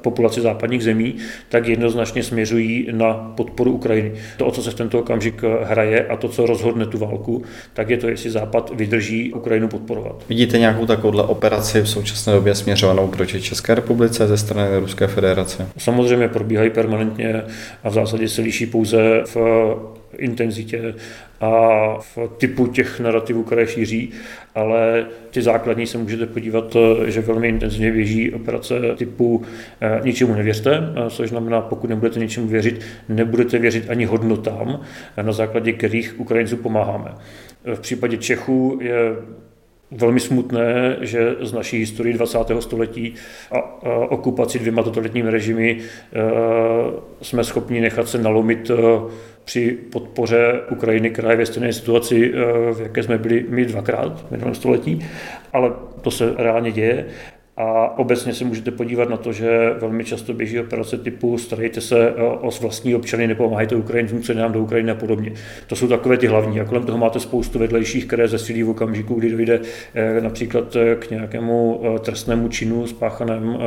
populaci 0.00 0.40
západních 0.40 0.84
zemí, 0.84 1.14
tak 1.48 1.68
jednoznačně 1.68 2.22
směřují 2.22 2.88
na 2.92 3.14
podporu 3.14 3.72
Ukrajiny. 3.72 4.12
To, 4.36 4.46
o 4.46 4.50
co 4.50 4.62
se 4.62 4.70
v 4.70 4.74
tento 4.74 4.98
okamžik 4.98 5.42
hraje 5.62 6.06
a 6.06 6.16
to, 6.16 6.28
co 6.28 6.46
rozhodne 6.46 6.86
tu 6.86 6.98
válku, 6.98 7.42
tak 7.74 7.90
je 7.90 7.96
to, 7.96 8.08
jestli 8.08 8.30
Západ 8.30 8.72
vydrží 8.74 9.32
Ukrajinu 9.32 9.68
podporovat. 9.68 10.24
Vidíte 10.28 10.58
nějakou 10.58 10.86
takovouhle 10.86 11.22
operaci 11.22 11.80
v 11.80 11.88
současné 11.88 12.32
době 12.32 12.54
směřovanou 12.54 13.08
proti 13.08 13.42
České 13.42 13.74
republice 13.74 14.26
ze 14.26 14.36
strany 14.36 14.78
Ruské 14.78 15.06
federace? 15.06 15.68
Samozřejmě 15.78 16.28
probíhají 16.28 16.70
permanentně 16.70 17.42
a 17.84 17.90
v 17.90 17.92
zásadě 17.92 18.28
se 18.28 18.42
liší 18.42 18.66
pouze 18.66 18.85
pouze 18.86 19.22
v 19.24 19.36
intenzitě 20.18 20.94
a 21.40 21.50
v 21.98 22.18
typu 22.38 22.66
těch 22.66 23.00
narrativů, 23.00 23.42
které 23.42 23.66
šíří, 23.66 24.10
ale 24.54 25.06
ty 25.30 25.42
základní 25.42 25.86
se 25.86 25.98
můžete 25.98 26.26
podívat, 26.26 26.76
že 27.06 27.20
velmi 27.20 27.48
intenzivně 27.48 27.92
běží 27.92 28.32
operace 28.32 28.74
typu 28.96 29.42
eh, 29.80 30.00
ničemu 30.04 30.34
nevěřte, 30.34 30.76
eh, 30.76 31.10
což 31.10 31.28
znamená, 31.28 31.60
pokud 31.60 31.90
nebudete 31.90 32.20
ničemu 32.20 32.46
věřit, 32.46 32.80
nebudete 33.08 33.58
věřit 33.58 33.90
ani 33.90 34.04
hodnotám, 34.04 34.80
na 35.22 35.32
základě 35.32 35.72
kterých 35.72 36.20
Ukrajincům 36.20 36.58
pomáháme. 36.58 37.14
V 37.74 37.80
případě 37.80 38.16
Čechů 38.16 38.78
je 38.82 39.16
velmi 39.90 40.20
smutné, 40.20 40.96
že 41.00 41.36
z 41.40 41.52
naší 41.52 41.78
historii 41.78 42.14
20. 42.14 42.38
století 42.60 43.14
a, 43.52 43.58
okupaci 44.08 44.58
dvěma 44.58 44.82
totalitními 44.82 45.30
režimy 45.30 45.78
e, 45.78 46.22
jsme 47.22 47.44
schopni 47.44 47.80
nechat 47.80 48.08
se 48.08 48.18
nalomit 48.18 48.70
e, 48.70 48.74
při 49.44 49.78
podpoře 49.92 50.60
Ukrajiny, 50.70 51.10
která 51.10 51.30
je 51.30 51.36
ve 51.36 51.46
stejné 51.46 51.72
situaci, 51.72 52.32
e, 52.34 52.72
v 52.72 52.80
jaké 52.80 53.02
jsme 53.02 53.18
byli 53.18 53.44
my 53.48 53.64
dvakrát 53.64 54.26
v 54.26 54.30
minulém 54.30 54.54
století, 54.54 55.06
ale 55.52 55.72
to 56.02 56.10
se 56.10 56.34
reálně 56.36 56.72
děje. 56.72 57.06
A 57.58 57.98
obecně 57.98 58.34
se 58.34 58.44
můžete 58.44 58.70
podívat 58.70 59.08
na 59.08 59.16
to, 59.16 59.32
že 59.32 59.74
velmi 59.80 60.04
často 60.04 60.32
běží 60.32 60.60
operace 60.60 60.98
typu 60.98 61.38
starejte 61.38 61.80
se 61.80 62.08
eh, 62.08 62.22
o 62.22 62.50
vlastní 62.60 62.94
občany, 62.94 63.26
nepomáhajte 63.26 63.76
Ukrajincům, 63.76 64.22
co 64.22 64.34
nám 64.34 64.52
do 64.52 64.60
Ukrajiny 64.60 64.90
a 64.90 64.94
podobně. 64.94 65.32
To 65.66 65.76
jsou 65.76 65.88
takové 65.88 66.16
ty 66.16 66.26
hlavní. 66.26 66.60
A 66.60 66.64
kolem 66.64 66.84
toho 66.84 66.98
máte 66.98 67.20
spoustu 67.20 67.58
vedlejších, 67.58 68.06
které 68.06 68.28
zesílí 68.28 68.62
v 68.62 68.70
okamžiku, 68.70 69.14
kdy 69.14 69.30
dojde 69.30 69.60
eh, 69.94 70.20
například 70.20 70.76
eh, 70.76 70.94
k 70.94 71.10
nějakému 71.10 71.80
trestnému 72.00 72.48
činu 72.48 72.86
spáchaném 72.86 73.58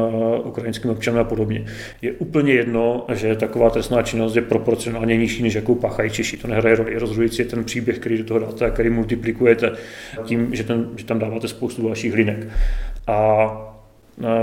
ukrajinským 0.43 0.91
občanem 0.91 1.21
a 1.21 1.23
podobně. 1.23 1.65
Je 2.01 2.11
úplně 2.11 2.53
jedno, 2.53 3.05
že 3.13 3.35
taková 3.35 3.69
trestná 3.69 4.01
činnost 4.03 4.35
je 4.35 4.41
proporcionálně 4.41 5.17
nižší, 5.17 5.43
než 5.43 5.53
jakou 5.53 5.75
páchají 5.75 6.09
Češi. 6.09 6.37
To 6.37 6.47
nehraje 6.47 6.75
roli. 6.75 6.99
Rozhodující 6.99 7.41
je 7.41 7.45
ten 7.45 7.63
příběh, 7.63 7.99
který 7.99 8.17
do 8.17 8.23
toho 8.23 8.39
dáte 8.39 8.65
a 8.65 8.69
který 8.69 8.89
multiplikujete 8.89 9.71
tím, 10.23 10.55
že, 10.55 10.63
ten, 10.63 10.89
že 10.95 11.05
tam 11.05 11.19
dáváte 11.19 11.47
spoustu 11.47 11.83
dalších 11.83 12.13
linek. 12.13 12.47
A 13.07 13.78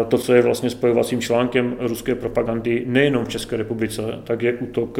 to, 0.09 0.19
co 0.19 0.35
je 0.35 0.43
vlastně 0.43 0.71
spojovacím 0.71 1.21
článkem 1.21 1.77
ruské 1.79 2.15
propagandy 2.15 2.83
nejenom 2.87 3.25
v 3.25 3.29
České 3.29 3.57
republice, 3.57 4.03
tak 4.25 4.43
je 4.43 4.53
útok 4.53 4.99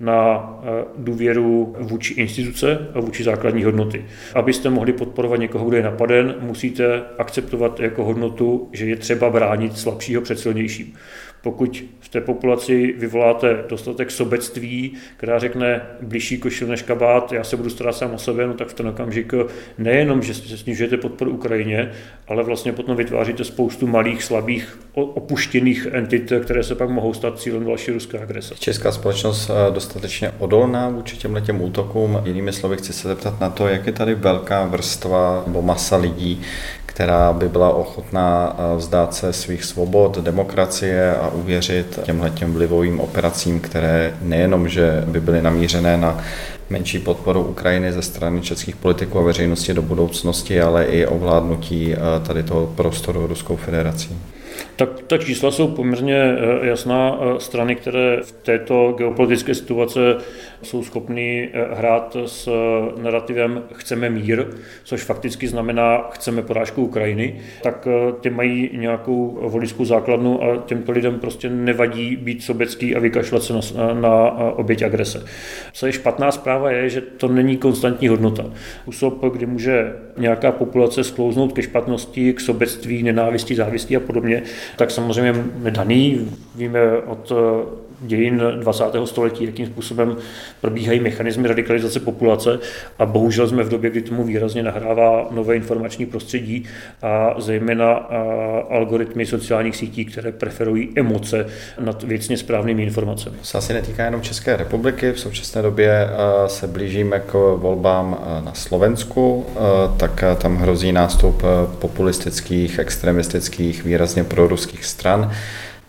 na 0.00 0.50
eh, 0.62 0.84
důvěru 0.98 1.76
vůči 1.78 2.14
instituce 2.14 2.90
a 2.94 3.00
vůči 3.00 3.24
základní 3.24 3.64
hodnoty. 3.64 4.04
Abyste 4.34 4.70
mohli 4.70 4.92
podporovat 4.92 5.40
někoho, 5.40 5.64
kdo 5.64 5.76
je 5.76 5.82
napaden, 5.82 6.34
musíte 6.40 7.02
akceptovat 7.18 7.80
jako 7.80 8.04
hodnotu, 8.04 8.68
že 8.72 8.86
je 8.86 8.96
třeba 8.96 9.30
bránit 9.30 9.78
slabšího 9.78 10.22
před 10.22 10.38
silnějším. 10.38 10.94
Pokud 11.42 11.84
v 12.00 12.08
té 12.08 12.20
populaci 12.20 12.94
vyvoláte 12.98 13.64
dostatek 13.68 14.10
sobectví, 14.10 14.92
která 15.16 15.38
řekne 15.38 15.82
blížší 16.02 16.38
košil 16.38 16.68
než 16.68 16.82
kabát, 16.82 17.32
já 17.32 17.44
se 17.44 17.56
budu 17.56 17.70
starat 17.70 17.96
sám 17.96 18.14
o 18.14 18.18
sebe, 18.18 18.46
no 18.46 18.54
tak 18.54 18.68
v 18.68 18.74
ten 18.74 18.88
okamžik 18.88 19.32
nejenom, 19.78 20.22
že 20.22 20.34
snižujete 20.34 20.96
podporu 20.96 21.30
Ukrajině, 21.30 21.90
ale 22.28 22.42
vlastně 22.42 22.72
potom 22.72 22.96
vytváříte 22.96 23.44
spoustu 23.44 23.86
malých, 23.86 24.22
slabých, 24.22 24.78
opuštěných 24.94 25.86
entit, 25.92 26.32
které 26.42 26.62
se 26.62 26.74
pak 26.74 26.90
mohou 26.90 27.14
stát 27.14 27.40
cílem 27.40 27.66
další 27.66 27.90
ruské 27.90 28.18
agrese. 28.18 28.54
Česká 28.58 28.92
společnost 28.92 29.50
eh, 29.50 29.74
dostatečně 29.74 30.32
odolná 30.38 30.88
vůči 30.88 31.16
těmhle 31.16 31.40
těm 31.40 31.62
útokům. 31.62 32.22
Jinými 32.24 32.52
slovy 32.52 32.76
chci 32.76 32.92
se 32.92 33.08
zeptat 33.08 33.40
na 33.40 33.50
to, 33.50 33.68
jak 33.68 33.86
je 33.86 33.92
tady 33.92 34.14
velká 34.14 34.66
vrstva 34.66 35.42
nebo 35.46 35.62
masa 35.62 35.96
lidí, 35.96 36.42
která 36.94 37.32
by 37.32 37.48
byla 37.48 37.70
ochotná 37.74 38.56
vzdát 38.76 39.14
se 39.14 39.32
svých 39.32 39.64
svobod, 39.64 40.18
demokracie 40.18 41.16
a 41.16 41.28
uvěřit 41.28 41.98
těmhle 42.02 42.30
těm 42.30 42.52
vlivovým 42.52 43.00
operacím, 43.00 43.60
které 43.60 44.14
nejenom, 44.22 44.68
že 44.68 45.04
by 45.06 45.20
byly 45.20 45.42
namířené 45.42 45.96
na 45.96 46.18
menší 46.70 46.98
podporu 46.98 47.42
Ukrajiny 47.42 47.92
ze 47.92 48.02
strany 48.02 48.40
českých 48.40 48.76
politiků 48.76 49.18
a 49.18 49.22
veřejnosti 49.22 49.74
do 49.74 49.82
budoucnosti, 49.82 50.60
ale 50.60 50.84
i 50.84 51.06
ovládnutí 51.06 51.94
tady 52.26 52.42
toho 52.42 52.66
prostoru 52.66 53.26
Ruskou 53.26 53.56
federací. 53.56 54.18
Tak 54.76 55.02
ta 55.06 55.18
čísla 55.18 55.50
jsou 55.50 55.68
poměrně 55.68 56.16
eh, 56.16 56.66
jasná. 56.66 57.18
Eh, 57.20 57.40
strany, 57.40 57.74
které 57.74 58.18
v 58.22 58.32
této 58.32 58.94
geopolitické 58.98 59.54
situace 59.54 60.00
jsou 60.62 60.84
schopny 60.84 61.50
eh, 61.52 61.74
hrát 61.74 62.16
s 62.26 62.48
narrativem 63.02 63.62
chceme 63.72 64.10
mír, 64.10 64.46
což 64.84 65.02
fakticky 65.02 65.48
znamená 65.48 66.08
chceme 66.12 66.42
porážku 66.42 66.82
Ukrajiny, 66.82 67.40
tak 67.62 67.88
ty 68.20 68.30
mají 68.30 68.70
nějakou 68.72 69.38
voličskou 69.42 69.84
základnu 69.84 70.42
a 70.42 70.56
těmto 70.56 70.92
lidem 70.92 71.20
prostě 71.20 71.50
nevadí 71.50 72.16
být 72.16 72.42
sobecký 72.42 72.96
a 72.96 72.98
vykašlat 72.98 73.42
se 73.42 73.52
na, 73.52 73.60
na 73.94 74.30
oběť 74.32 74.82
agrese. 74.82 75.24
Co 75.72 75.86
je 75.86 75.92
špatná 75.92 76.30
zpráva 76.32 76.70
je, 76.70 76.88
že 76.88 77.00
to 77.00 77.28
není 77.28 77.56
konstantní 77.56 78.08
hodnota. 78.08 78.44
Úsob, 78.86 79.24
kdy 79.32 79.46
může 79.46 79.92
nějaká 80.16 80.52
populace 80.52 81.04
sklouznout 81.04 81.52
ke 81.52 81.62
špatnosti, 81.62 82.32
k 82.32 82.40
sobectví, 82.40 83.02
nenávistí, 83.02 83.54
závistí 83.54 83.96
a 83.96 84.00
podobně, 84.00 84.41
tak 84.76 84.90
samozřejmě 84.90 85.44
daný. 85.70 86.30
Víme 86.54 86.80
od 87.06 87.32
dějin 88.02 88.42
20. 88.60 88.84
století, 89.04 89.44
jakým 89.44 89.66
způsobem 89.66 90.16
probíhají 90.60 91.00
mechanismy 91.00 91.48
radikalizace 91.48 92.00
populace 92.00 92.58
a 92.98 93.06
bohužel 93.06 93.48
jsme 93.48 93.62
v 93.62 93.68
době, 93.68 93.90
kdy 93.90 94.02
tomu 94.02 94.24
výrazně 94.24 94.62
nahrává 94.62 95.28
nové 95.30 95.56
informační 95.56 96.06
prostředí 96.06 96.64
a 97.02 97.34
zejména 97.38 97.92
algoritmy 98.70 99.26
sociálních 99.26 99.76
sítí, 99.76 100.04
které 100.04 100.32
preferují 100.32 100.88
emoce 100.96 101.46
nad 101.80 102.02
věcně 102.02 102.36
správnými 102.36 102.82
informacemi. 102.82 103.36
Se 103.42 103.58
asi 103.58 103.72
netýká 103.72 104.04
jenom 104.04 104.20
České 104.20 104.56
republiky, 104.56 105.12
v 105.12 105.20
současné 105.20 105.62
době 105.62 106.08
se 106.46 106.66
blížíme 106.66 107.20
k 107.20 107.32
volbám 107.56 108.18
na 108.44 108.54
Slovensku, 108.54 109.46
tak 109.96 110.24
tam 110.38 110.56
hrozí 110.56 110.92
nástup 110.92 111.42
populistických, 111.78 112.78
extremistických, 112.78 113.84
výrazně 113.84 114.24
proruských 114.24 114.84
stran. 114.84 115.30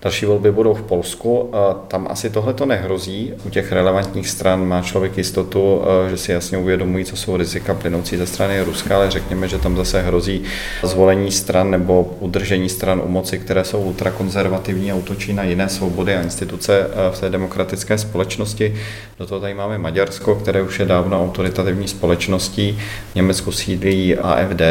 Další 0.03 0.25
volby 0.25 0.51
budou 0.51 0.73
v 0.73 0.81
Polsku. 0.81 1.51
Tam 1.87 2.07
asi 2.09 2.29
tohle 2.29 2.53
to 2.53 2.65
nehrozí. 2.65 3.33
U 3.45 3.49
těch 3.49 3.71
relevantních 3.71 4.29
stran 4.29 4.67
má 4.67 4.81
člověk 4.81 5.17
jistotu, 5.17 5.81
že 6.09 6.17
si 6.17 6.31
jasně 6.31 6.57
uvědomují, 6.57 7.05
co 7.05 7.15
jsou 7.15 7.37
rizika 7.37 7.73
plynoucí 7.73 8.17
ze 8.17 8.27
strany 8.27 8.61
Ruska, 8.61 8.95
ale 8.95 9.11
řekněme, 9.11 9.47
že 9.47 9.57
tam 9.57 9.75
zase 9.75 10.01
hrozí 10.01 10.43
zvolení 10.83 11.31
stran 11.31 11.71
nebo 11.71 12.15
udržení 12.19 12.69
stran 12.69 13.01
u 13.05 13.07
moci, 13.07 13.39
které 13.39 13.63
jsou 13.63 13.81
ultrakonzervativní 13.81 14.91
a 14.91 14.95
útočí 14.95 15.33
na 15.33 15.43
jiné 15.43 15.69
svobody 15.69 16.15
a 16.15 16.21
instituce 16.21 16.87
v 17.11 17.19
té 17.19 17.29
demokratické 17.29 17.97
společnosti. 17.97 18.75
Do 19.19 19.25
toho 19.25 19.41
tady 19.41 19.53
máme 19.53 19.77
Maďarsko, 19.77 20.35
které 20.35 20.61
už 20.61 20.79
je 20.79 20.85
dávno 20.85 21.23
autoritativní 21.23 21.87
společností. 21.87 22.79
V 23.11 23.15
Německu 23.15 23.51
sídlí 23.51 24.17
AFD, 24.17 24.61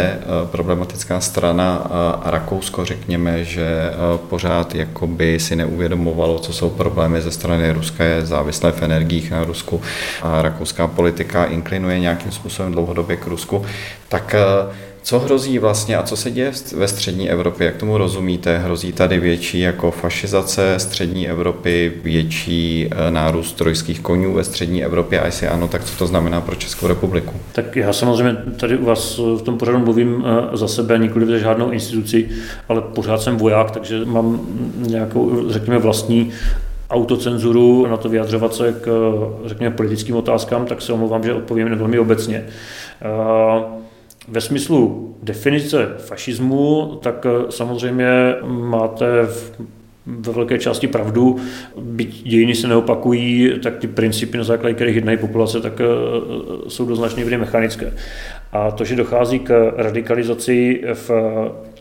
problematická 0.45 1.21
strana 1.21 1.77
a 2.25 2.31
Rakousko, 2.31 2.85
řekněme, 2.85 3.45
že 3.45 3.91
pořád 4.29 4.75
jako 4.75 5.07
by 5.23 5.41
si 5.41 5.57
neuvědomovalo, 5.57 6.39
co 6.39 6.53
jsou 6.53 6.71
problémy 6.71 7.21
ze 7.21 7.31
strany 7.31 7.73
Ruska, 7.73 8.05
je 8.05 8.27
závislé 8.27 8.73
v 8.73 8.83
energiích 8.83 9.31
na 9.31 9.45
Rusku. 9.45 9.81
A 10.23 10.43
rakouská 10.43 10.87
politika 10.87 11.45
inklinuje 11.45 11.99
nějakým 11.99 12.33
způsobem 12.33 12.73
dlouhodobě 12.73 13.17
k 13.17 13.27
Rusku, 13.27 13.65
tak 14.09 14.35
eh, 14.35 14.75
co 15.03 15.19
hrozí 15.19 15.59
vlastně 15.59 15.97
a 15.97 16.03
co 16.03 16.17
se 16.17 16.31
děje 16.31 16.53
ve 16.77 16.89
střední 16.89 17.31
Evropě? 17.31 17.67
Jak 17.67 17.77
tomu 17.77 17.99
rozumíte? 17.99 18.59
Hrozí 18.59 18.93
tady 18.93 19.21
větší 19.21 19.61
jako 19.61 19.91
fašizace 19.91 20.75
střední 20.79 21.29
Evropy, 21.29 21.93
větší 22.03 22.89
eh, 22.91 23.11
nárůst 23.11 23.53
trojských 23.53 24.01
konňů 24.01 24.35
ve 24.35 24.45
střední 24.45 24.85
Evropě 24.85 25.21
a 25.21 25.27
jestli 25.27 25.49
ano, 25.49 25.69
tak 25.69 25.85
co 25.85 25.99
to 25.99 26.07
znamená 26.07 26.41
pro 26.41 26.57
Českou 26.57 26.87
republiku? 26.87 27.35
Tak 27.53 27.77
já 27.77 27.93
samozřejmě 27.93 28.37
tady 28.57 28.77
u 28.77 28.85
vás 28.85 29.19
v 29.19 29.43
tom 29.43 29.59
pořadu 29.59 29.79
mluvím 29.79 30.25
eh, 30.27 30.57
za 30.57 30.69
sebe, 30.69 30.99
nikoli 30.99 31.27
za 31.27 31.39
žádnou 31.39 31.71
instituci, 31.71 32.29
ale 32.69 32.81
pořád 32.81 33.23
jsem 33.23 33.37
voják, 33.37 33.71
takže 33.71 34.05
mám 34.05 34.41
nějakou, 34.77 35.51
řekněme, 35.51 35.79
vlastní 35.79 36.31
autocenzuru 36.91 37.87
na 37.87 37.97
to 37.97 38.09
vyjadřovat 38.09 38.55
se 38.55 38.75
k, 38.81 39.13
řekněme, 39.45 39.77
politickým 39.77 40.17
otázkám, 40.17 40.67
tak 40.67 40.83
se 40.83 40.93
omlouvám, 40.93 41.25
že 41.25 41.35
odpovím 41.35 41.79
velmi 41.79 41.99
obecně. 41.99 42.45
Uh, 43.05 43.83
ve 44.29 44.41
smyslu 44.41 45.15
definice 45.23 45.95
fašismu, 45.99 46.99
tak 47.03 47.27
eh, 47.27 47.53
samozřejmě 47.53 48.35
máte 48.47 49.23
v 49.23 49.53
ve 50.07 50.33
velké 50.33 50.59
části 50.59 50.87
pravdu, 50.87 51.37
byť 51.81 52.23
dějiny 52.23 52.55
se 52.55 52.69
neopakují, 52.69 53.53
tak 53.63 53.77
ty 53.77 53.89
principy, 53.89 54.39
na 54.39 54.45
základě 54.45 54.75
kterých 54.75 54.97
jednají 54.97 55.19
populace, 55.19 55.61
tak 55.61 55.81
eh, 55.81 55.85
jsou 56.69 56.87
do 56.87 56.97
značné 56.97 57.25
míry 57.25 57.39
mechanické. 57.39 57.93
A 58.53 58.71
to, 58.71 58.85
že 58.85 58.97
dochází 58.97 59.39
k 59.39 59.73
radikalizaci 59.77 60.83
v 60.95 61.11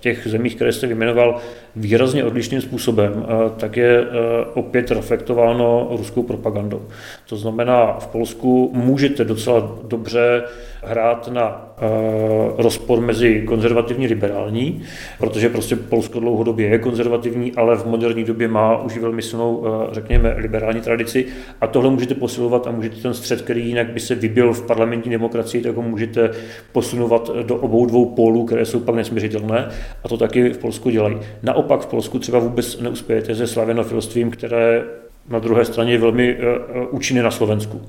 těch 0.02 0.28
zemích, 0.28 0.56
které 0.56 0.72
jste 0.72 0.88
vyjmenoval, 0.88 1.38
výrazně 1.76 2.24
odlišným 2.24 2.62
způsobem, 2.62 3.26
eh, 3.26 3.50
tak 3.58 3.78
je 3.78 4.06
opět 4.54 4.92
reflektováno 4.92 5.88
ruskou 5.92 6.24
propagandou. 6.24 6.82
To 7.30 7.36
znamená, 7.36 8.00
v 8.00 8.08
Polsku 8.08 8.72
můžete 8.74 9.26
docela 9.26 9.80
dobře 9.84 10.44
hrát 10.84 11.28
na 11.28 11.74
uh, 11.82 12.62
rozpor 12.62 13.02
mezi 13.02 13.42
konzervativní 13.48 14.06
a 14.06 14.10
liberální, 14.10 14.82
protože 15.20 15.50
prostě 15.50 15.76
Polsko 15.76 16.20
dlouhodobě 16.20 16.68
je 16.68 16.80
konzervativní, 16.80 17.52
ale 17.52 17.76
v 17.76 17.86
moderní 17.86 18.24
době 18.24 18.48
má 18.48 18.82
už 18.82 18.98
velmi 18.98 19.22
silnou, 19.22 19.66
řekněme, 19.92 20.34
liberální 20.38 20.82
tradici 20.82 21.26
a 21.62 21.68
tohle 21.68 21.90
můžete 21.90 22.16
posilovat 22.16 22.68
a 22.68 22.72
můžete 22.72 22.96
ten 22.96 23.14
střed, 23.14 23.42
který 23.42 23.68
jinak 23.68 23.88
by 23.88 24.00
se 24.00 24.16
vybil 24.16 24.54
v 24.54 24.66
parlamentní 24.66 25.12
demokracii, 25.12 25.64
tak 25.64 25.76
ho 25.76 25.82
můžete 25.82 26.32
posunovat 26.72 27.32
do 27.44 27.56
obou 27.56 27.86
dvou 27.86 28.06
pólů, 28.06 28.46
které 28.46 28.66
jsou 28.66 28.80
pak 28.80 28.96
nesměřitelné 28.96 29.70
a 30.04 30.08
to 30.08 30.18
taky 30.18 30.50
v 30.50 30.58
Polsku 30.58 30.90
dělají. 30.90 31.18
Naopak 31.44 31.82
v 31.82 31.86
Polsku 31.86 32.20
třeba 32.20 32.40
vůbec 32.40 32.80
neuspějete 32.80 33.36
se 33.36 33.48
slavenofilstvím, 33.48 34.32
které 34.32 34.84
na 35.30 35.40
druhé 35.40 35.66
straně 35.66 35.92
je 35.92 35.98
velmi 35.98 36.38
eh, 36.40 36.44
eh, 36.44 36.88
účinný 36.90 37.22
na 37.22 37.32
Slovensku. 37.32 37.82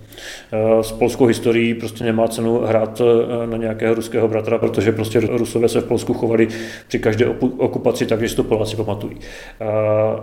Eh, 0.52 0.82
s 0.82 0.92
polskou 0.92 1.26
historií 1.26 1.74
prostě 1.74 2.04
nemá 2.04 2.28
cenu 2.28 2.58
hrát 2.58 3.02
na 3.46 3.56
nějakého 3.56 3.94
ruského 3.94 4.28
bratra, 4.28 4.58
protože 4.58 4.92
prostě 4.92 5.20
Rusové 5.20 5.68
se 5.68 5.80
v 5.80 5.84
Polsku 5.84 6.14
chovali 6.14 6.48
při 6.88 6.98
každé 6.98 7.26
okupaci 7.56 8.06
tak, 8.06 8.20
že 8.20 8.28
si 8.28 8.36
to 8.36 8.44
Poláci 8.44 8.76
pamatují. 8.76 9.16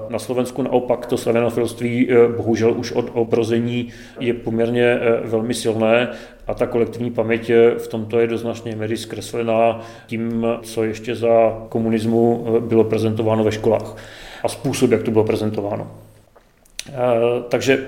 Na 0.10 0.20
Slovensku 0.20 0.62
naopak 0.62 1.06
to 1.06 1.18
slavenofilství 1.18 2.10
bohužel 2.38 2.74
už 2.74 2.92
od 2.92 3.10
obrození 3.14 3.88
je 4.20 4.34
poměrně 4.34 5.00
velmi 5.24 5.54
silné 5.54 6.10
a 6.48 6.54
ta 6.54 6.68
kolektivní 6.68 7.12
paměť 7.12 7.52
v 7.78 7.88
tomto 7.88 8.20
je 8.20 8.28
do 8.28 8.38
značné 8.38 8.76
míry 8.76 8.98
zkreslená 8.98 9.82
tím, 10.08 10.48
co 10.62 10.84
ještě 10.84 11.16
za 11.16 11.64
komunismu 11.70 12.46
bylo 12.60 12.84
prezentováno 12.84 13.44
ve 13.44 13.52
školách 13.52 13.96
a 14.44 14.48
způsob, 14.48 14.92
jak 14.92 15.04
to 15.04 15.12
bylo 15.12 15.24
prezentováno. 15.24 15.92
Eh, 16.90 17.44
takže 17.50 17.88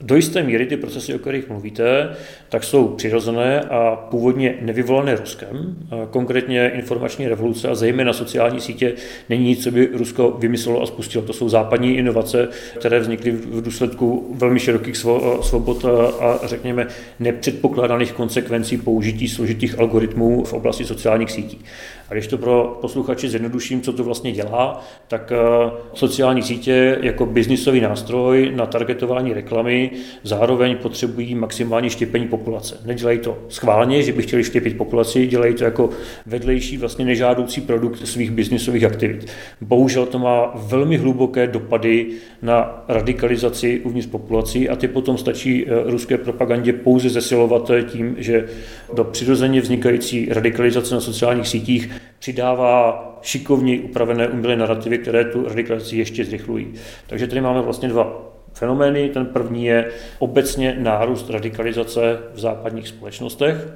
do 0.00 0.16
jisté 0.16 0.42
míry 0.42 0.66
ty 0.66 0.76
procesy, 0.76 1.14
o 1.14 1.18
kterých 1.18 1.48
mluvíte, 1.48 2.16
tak 2.48 2.64
jsou 2.64 2.88
přirozené 2.88 3.60
a 3.60 3.96
původně 4.10 4.54
nevyvolané 4.60 5.16
Ruskem. 5.16 5.76
Eh, 5.92 6.06
konkrétně 6.10 6.68
informační 6.68 7.28
revoluce 7.28 7.68
a 7.68 7.74
zejména 7.74 8.12
sociální 8.12 8.60
sítě 8.60 8.92
není 9.28 9.44
nic, 9.44 9.64
co 9.64 9.70
by 9.70 9.88
Rusko 9.92 10.36
vymyslelo 10.38 10.82
a 10.82 10.86
spustilo. 10.86 11.24
To 11.24 11.32
jsou 11.32 11.48
západní 11.48 11.96
inovace, 11.96 12.48
které 12.78 13.00
vznikly 13.00 13.30
v 13.30 13.62
důsledku 13.62 14.34
velmi 14.34 14.60
širokých 14.60 14.94
eh, 14.94 15.42
svobod 15.42 15.84
a 16.20 16.40
řekněme 16.44 16.86
nepředpokládaných 17.20 18.12
konsekvencí 18.12 18.76
použití 18.76 19.28
složitých 19.28 19.78
algoritmů 19.78 20.44
v 20.44 20.52
oblasti 20.52 20.84
sociálních 20.84 21.30
sítí. 21.30 21.64
A 22.10 22.14
když 22.14 22.26
to 22.26 22.38
pro 22.38 22.78
posluchači 22.80 23.28
zjednoduším, 23.28 23.80
co 23.80 23.92
to 23.92 24.04
vlastně 24.04 24.32
dělá, 24.32 24.84
tak 25.08 25.32
eh, 25.32 25.70
sociální 25.94 26.42
sítě 26.42 26.98
jako 27.02 27.26
biznisový 27.26 27.80
nástroj 27.80 28.52
na 28.54 28.66
targetování 28.66 29.32
reklamy 29.32 29.90
zároveň 30.22 30.76
potřebují 30.76 31.34
maximální 31.34 31.90
štěpení 31.90 32.28
populace. 32.28 32.80
Nedělají 32.84 33.18
to 33.18 33.38
schválně, 33.48 34.02
že 34.02 34.12
by 34.12 34.22
chtěli 34.22 34.44
štěpit 34.44 34.76
populaci, 34.76 35.26
dělají 35.26 35.54
to 35.54 35.64
jako 35.64 35.90
vedlejší 36.26 36.76
vlastně 36.76 37.04
nežádoucí 37.04 37.60
produkt 37.60 38.06
svých 38.06 38.30
biznisových 38.30 38.84
aktivit. 38.84 39.26
Bohužel 39.60 40.06
to 40.06 40.18
má 40.18 40.52
velmi 40.54 40.96
hluboké 40.96 41.46
dopady 41.46 42.06
na 42.42 42.84
radikalizaci 42.88 43.80
uvnitř 43.84 44.06
populací 44.06 44.68
a 44.68 44.76
ty 44.76 44.88
potom 44.88 45.18
stačí 45.18 45.66
eh, 45.66 45.90
ruské 45.90 46.18
propagandě 46.18 46.72
pouze 46.72 47.08
zesilovat 47.08 47.70
tím, 47.92 48.14
že 48.18 48.48
do 48.94 49.04
přirozeně 49.04 49.60
vznikající 49.60 50.28
radikalizace 50.30 50.94
na 50.94 51.00
sociálních 51.00 51.48
sítích 51.48 51.90
přidává 52.18 53.10
šikovně 53.22 53.80
upravené 53.80 54.28
umělé 54.28 54.56
narrativy, 54.56 54.98
které 54.98 55.24
tu 55.24 55.48
radikalizaci 55.48 55.96
ještě 55.96 56.24
zrychlují. 56.24 56.74
Takže 57.06 57.26
tady 57.26 57.40
máme 57.40 57.62
vlastně 57.62 57.88
dva 57.88 58.32
fenomény. 58.52 59.08
Ten 59.08 59.26
první 59.26 59.64
je 59.64 59.90
obecně 60.18 60.76
nárůst 60.78 61.30
radikalizace 61.30 62.18
v 62.34 62.40
západních 62.40 62.88
společnostech 62.88 63.68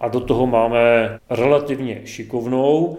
a 0.00 0.08
do 0.08 0.20
toho 0.20 0.46
máme 0.46 1.18
relativně 1.30 2.00
šikovnou 2.04 2.98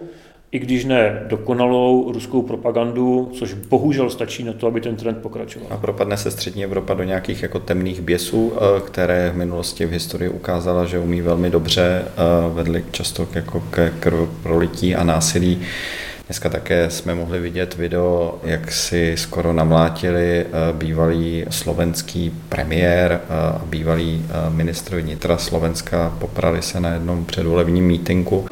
i 0.54 0.58
když 0.58 0.84
ne 0.84 1.22
dokonalou 1.26 2.12
ruskou 2.12 2.42
propagandu, 2.42 3.30
což 3.34 3.54
bohužel 3.54 4.10
stačí 4.10 4.44
na 4.44 4.52
to, 4.52 4.66
aby 4.66 4.80
ten 4.80 4.96
trend 4.96 5.18
pokračoval. 5.18 5.68
A 5.70 5.76
propadne 5.76 6.16
se 6.16 6.30
střední 6.30 6.64
Evropa 6.64 6.94
do 6.94 7.02
nějakých 7.02 7.42
jako 7.42 7.58
temných 7.58 8.00
běsů, 8.00 8.52
eh, 8.56 8.80
které 8.80 9.30
v 9.30 9.36
minulosti 9.36 9.86
v 9.86 9.90
historii 9.90 10.28
ukázala, 10.28 10.84
že 10.84 10.98
umí 10.98 11.20
velmi 11.20 11.50
dobře, 11.50 12.02
eh, 12.04 12.10
vedly 12.54 12.84
často 12.90 13.28
jako 13.34 13.60
ke 13.60 13.92
krvoprolití 14.00 14.94
a 14.94 15.04
násilí. 15.04 15.60
Dneska 16.26 16.48
také 16.48 16.90
jsme 16.90 17.14
mohli 17.14 17.40
vidět 17.40 17.76
video, 17.76 18.38
jak 18.44 18.72
si 18.72 19.14
skoro 19.16 19.52
namlátili 19.52 20.40
eh, 20.40 20.46
bývalý 20.72 21.44
slovenský 21.50 22.32
premiér 22.48 23.20
a 23.30 23.62
bývalý 23.66 24.26
ministr 24.48 24.96
vnitra 24.96 25.38
Slovenska, 25.38 26.16
poprali 26.18 26.62
se 26.62 26.80
na 26.80 26.92
jednom 26.92 27.24
předvolebním 27.24 27.84
mítinku. 27.84 28.46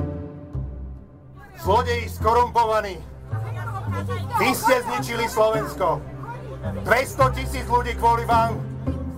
Zlodeji 1.62 2.10
skorumpovaní. 2.10 2.98
Vy 4.42 4.50
ste 4.50 4.82
zničili 4.82 5.30
Slovensko. 5.30 6.02
200 6.82 7.38
tisíc 7.38 7.66
ľudí 7.70 7.94
kvôli 7.94 8.26
vám 8.26 8.58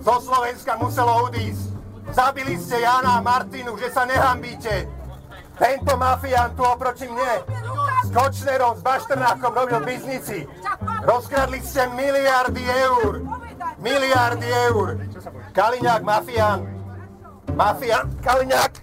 zo 0.05 0.21
Slovenska 0.21 0.77
muselo 0.77 1.25
odísť. 1.25 1.73
Zabili 2.13 2.53
ste 2.61 2.85
Jana 2.85 3.17
a 3.17 3.25
Martinu, 3.25 3.73
že 3.81 3.89
sa 3.89 4.05
nehambíte. 4.05 4.85
Tento 5.57 5.97
mafián 5.97 6.53
tu 6.53 6.61
oproti 6.61 7.09
mne 7.09 7.33
s 8.05 8.09
Kočnerom, 8.13 8.77
s 8.77 8.81
Baštrnákom 8.85 9.49
robil 9.49 9.81
biznici. 9.81 10.45
Rozkradli 11.01 11.65
ste 11.65 11.89
miliardy 11.97 12.61
eur. 12.61 13.25
Miliardy 13.81 14.49
eur. 14.69 15.01
Kaliňák, 15.49 16.01
mafián. 16.05 16.61
Mafián, 17.57 18.05
Kaliňák. 18.21 18.73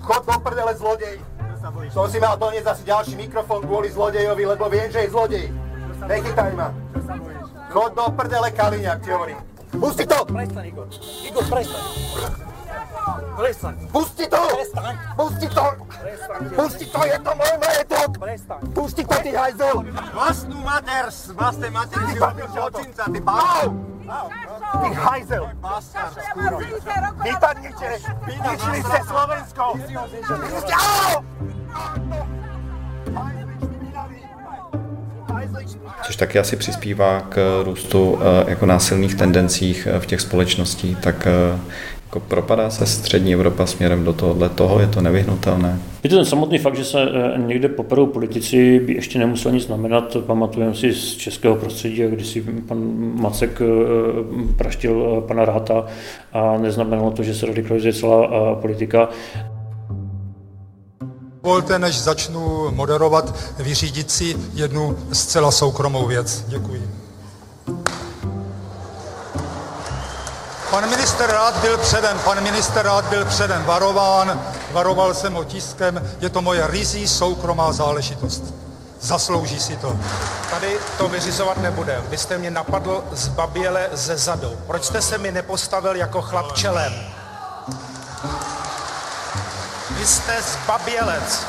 Chod 0.00 0.24
do 0.24 0.36
prdele 0.40 0.72
zlodej. 0.72 1.33
Som 1.92 2.06
si 2.08 2.18
mal 2.22 2.38
doniesť 2.38 2.68
asi 2.70 2.82
ďalší 2.86 3.14
mikrofón 3.18 3.64
kvôli 3.66 3.90
zlodejovi, 3.92 4.44
lebo 4.46 4.64
viem, 4.72 4.88
že 4.88 5.04
je 5.04 5.12
zlodej. 5.12 5.46
Nechytaj 6.04 6.52
ma. 6.56 6.68
Chod 7.74 7.96
do 7.98 8.06
prdele 8.14 8.50
Kaliňák, 8.54 8.98
ti 9.02 9.10
hovorím. 9.10 9.38
Pusti 9.74 10.06
to! 10.06 10.22
Prestaň, 10.24 10.64
Igor. 10.70 10.86
Igor, 11.26 11.44
prestaň. 11.50 11.82
Prestaň. 13.34 13.74
Pusti 13.90 14.24
to! 14.30 14.42
Prestaň. 14.54 14.94
Pusti 15.18 15.48
to! 15.50 15.66
Pusti 16.54 16.86
to, 16.86 17.00
je 17.02 17.18
to 17.18 17.30
môj 17.34 17.54
majetok! 17.58 18.10
Prestaň. 18.14 18.60
Pusti 18.70 19.02
to, 19.02 19.16
ty 19.18 19.30
hajzel! 19.34 19.76
Vlastnú 20.14 20.58
mater, 20.62 21.04
vlastné 21.34 21.68
mater, 21.74 21.98
si 22.06 22.16
robil 22.22 22.46
zločinca, 22.54 23.02
ty 23.10 23.18
Au! 23.18 23.26
báv! 23.26 23.66
Ty 24.78 24.88
hajzel! 24.94 25.44
Vypadnite! 27.26 27.90
Vyničili 28.22 28.80
ste 28.86 28.98
Slovensko! 29.02 29.64
Au! 30.78 31.12
Což 36.06 36.16
taky 36.16 36.38
asi 36.38 36.56
přispívá 36.56 37.20
k 37.20 37.62
růstu 37.64 38.18
eh, 38.20 38.50
jako 38.50 38.66
násilných 38.66 39.14
tendencích 39.14 39.88
eh, 39.90 40.00
v 40.00 40.06
těch 40.06 40.20
společností, 40.20 40.96
tak 41.02 41.26
eh, 41.26 41.58
jako 42.04 42.20
propadá 42.20 42.70
se 42.70 42.86
střední 42.86 43.34
Evropa 43.34 43.66
směrem 43.66 44.04
do 44.04 44.12
tohohle 44.12 44.48
toho, 44.48 44.80
je 44.80 44.86
to 44.86 45.00
nevyhnutelné. 45.00 45.78
Je 46.04 46.10
to 46.10 46.16
ten 46.16 46.24
samotný 46.24 46.58
fakt, 46.58 46.76
že 46.76 46.84
se 46.84 46.98
někde 47.36 47.68
poperou 47.68 48.06
politici, 48.06 48.80
by 48.80 48.92
ještě 48.92 49.18
nemusel 49.18 49.52
nic 49.52 49.66
znamenat. 49.66 50.16
Pamatujeme 50.26 50.74
si 50.74 50.92
z 50.92 51.14
českého 51.14 51.56
prostředí, 51.56 52.02
kdy 52.02 52.24
si 52.24 52.44
pan 52.68 52.78
Macek 52.96 53.62
praštil 54.56 55.24
pana 55.28 55.44
Ráta 55.44 55.86
a 56.32 56.58
neznamenalo 56.58 57.10
to, 57.10 57.22
že 57.22 57.34
se 57.34 57.46
radikalizuje 57.46 57.92
celá 57.92 58.54
politika. 58.54 59.08
Dovolte, 61.44 61.78
než 61.78 62.00
začnu 62.00 62.70
moderovat, 62.70 63.34
vyřídit 63.58 64.10
si 64.10 64.36
jednu 64.52 64.98
zcela 65.12 65.50
soukromou 65.50 66.06
věc. 66.06 66.44
Děkuji. 66.46 66.90
Pan 70.70 70.90
minister 70.90 71.30
rád 71.30 71.56
byl 71.56 71.78
předem, 71.78 72.18
pan 72.18 72.42
minister 72.42 72.84
rád 72.86 73.04
byl 73.04 73.24
předem 73.24 73.64
varován, 73.64 74.42
varoval 74.72 75.14
jsem 75.14 75.32
ho 75.34 75.44
tiskem, 75.44 76.10
je 76.20 76.28
to 76.28 76.42
moje 76.42 76.66
rizí 76.66 77.08
soukromá 77.08 77.72
záležitost. 77.72 78.44
Zaslouží 79.00 79.60
si 79.60 79.76
to. 79.76 79.96
Tady 80.50 80.78
to 80.98 81.08
vyřizovat 81.08 81.56
nebudem. 81.56 82.04
Vy 82.08 82.18
jste 82.18 82.38
mě 82.38 82.50
napadl 82.50 83.04
z 83.12 83.28
baběle 83.28 83.88
ze 83.92 84.16
zadu. 84.16 84.50
Proč 84.66 84.84
jste 84.84 85.02
se 85.02 85.18
mi 85.18 85.32
nepostavil 85.32 85.96
jako 85.96 86.22
chlap 86.22 86.52
čelem? 86.52 86.92
Jste 90.04 90.32
zbabělec. 90.42 91.46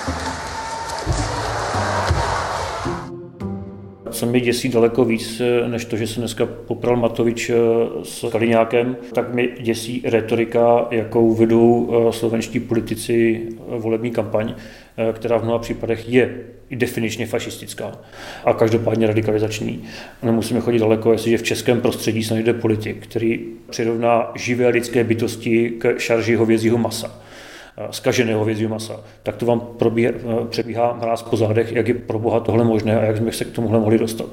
Co 4.12 4.26
mi 4.26 4.41
děsí 4.41 4.70
daleko 4.70 5.06
víc, 5.06 5.41
než 5.68 5.86
to, 5.86 5.98
že 5.98 6.08
se 6.08 6.20
dneska 6.20 6.46
popral 6.46 6.96
Matovič 6.96 7.50
eh, 7.50 7.56
s 8.04 8.30
Kaliňákem, 8.32 8.98
tak 9.13 9.34
mi 9.34 9.50
děsí 9.60 10.02
retorika, 10.06 10.88
jakou 10.91 11.34
vedou 11.34 11.89
eh, 11.89 12.13
slovenští 12.13 12.60
politici 12.60 13.41
eh, 13.50 13.80
volební 13.80 14.12
kampaň, 14.12 14.56
která 15.13 15.38
v 15.38 15.44
mnoha 15.44 15.60
případech 15.60 16.10
je 16.10 16.39
i 16.70 16.76
definičně 16.76 17.28
fašistická 17.28 18.00
a 18.46 18.54
každopádně 18.54 19.08
radikalizační. 19.08 19.84
Nemusíme 20.24 20.62
chodit 20.62 20.80
daleko, 20.80 21.12
jestliže 21.12 21.38
v 21.38 21.44
českém 21.44 21.82
prostředí 21.82 22.24
se 22.24 22.34
najde 22.34 22.54
politik, 22.54 23.08
který 23.08 23.39
přirovná 23.70 24.32
živé 24.36 24.68
lidské 24.68 25.04
bytosti 25.04 25.70
k 25.70 26.00
šarži 26.00 26.36
hovězího 26.36 26.78
masa 26.78 27.25
zkaženého 27.92 28.40
hovězího 28.40 28.70
masa, 28.70 29.00
tak 29.24 29.36
to 29.36 29.46
vám 29.46 29.60
probíhá, 29.60 30.12
přebíhá 30.50 30.98
mráz 31.02 31.22
po 31.22 31.38
zádech, 31.38 31.72
jak 31.72 31.88
je 31.88 31.94
pro 31.94 32.20
boha 32.20 32.40
tohle 32.40 32.64
možné 32.64 33.00
a 33.00 33.04
jak 33.04 33.18
jsme 33.18 33.32
se 33.32 33.46
k 33.46 33.52
tomuhle 33.52 33.80
mohli 33.80 33.98
dostat. 33.98 34.30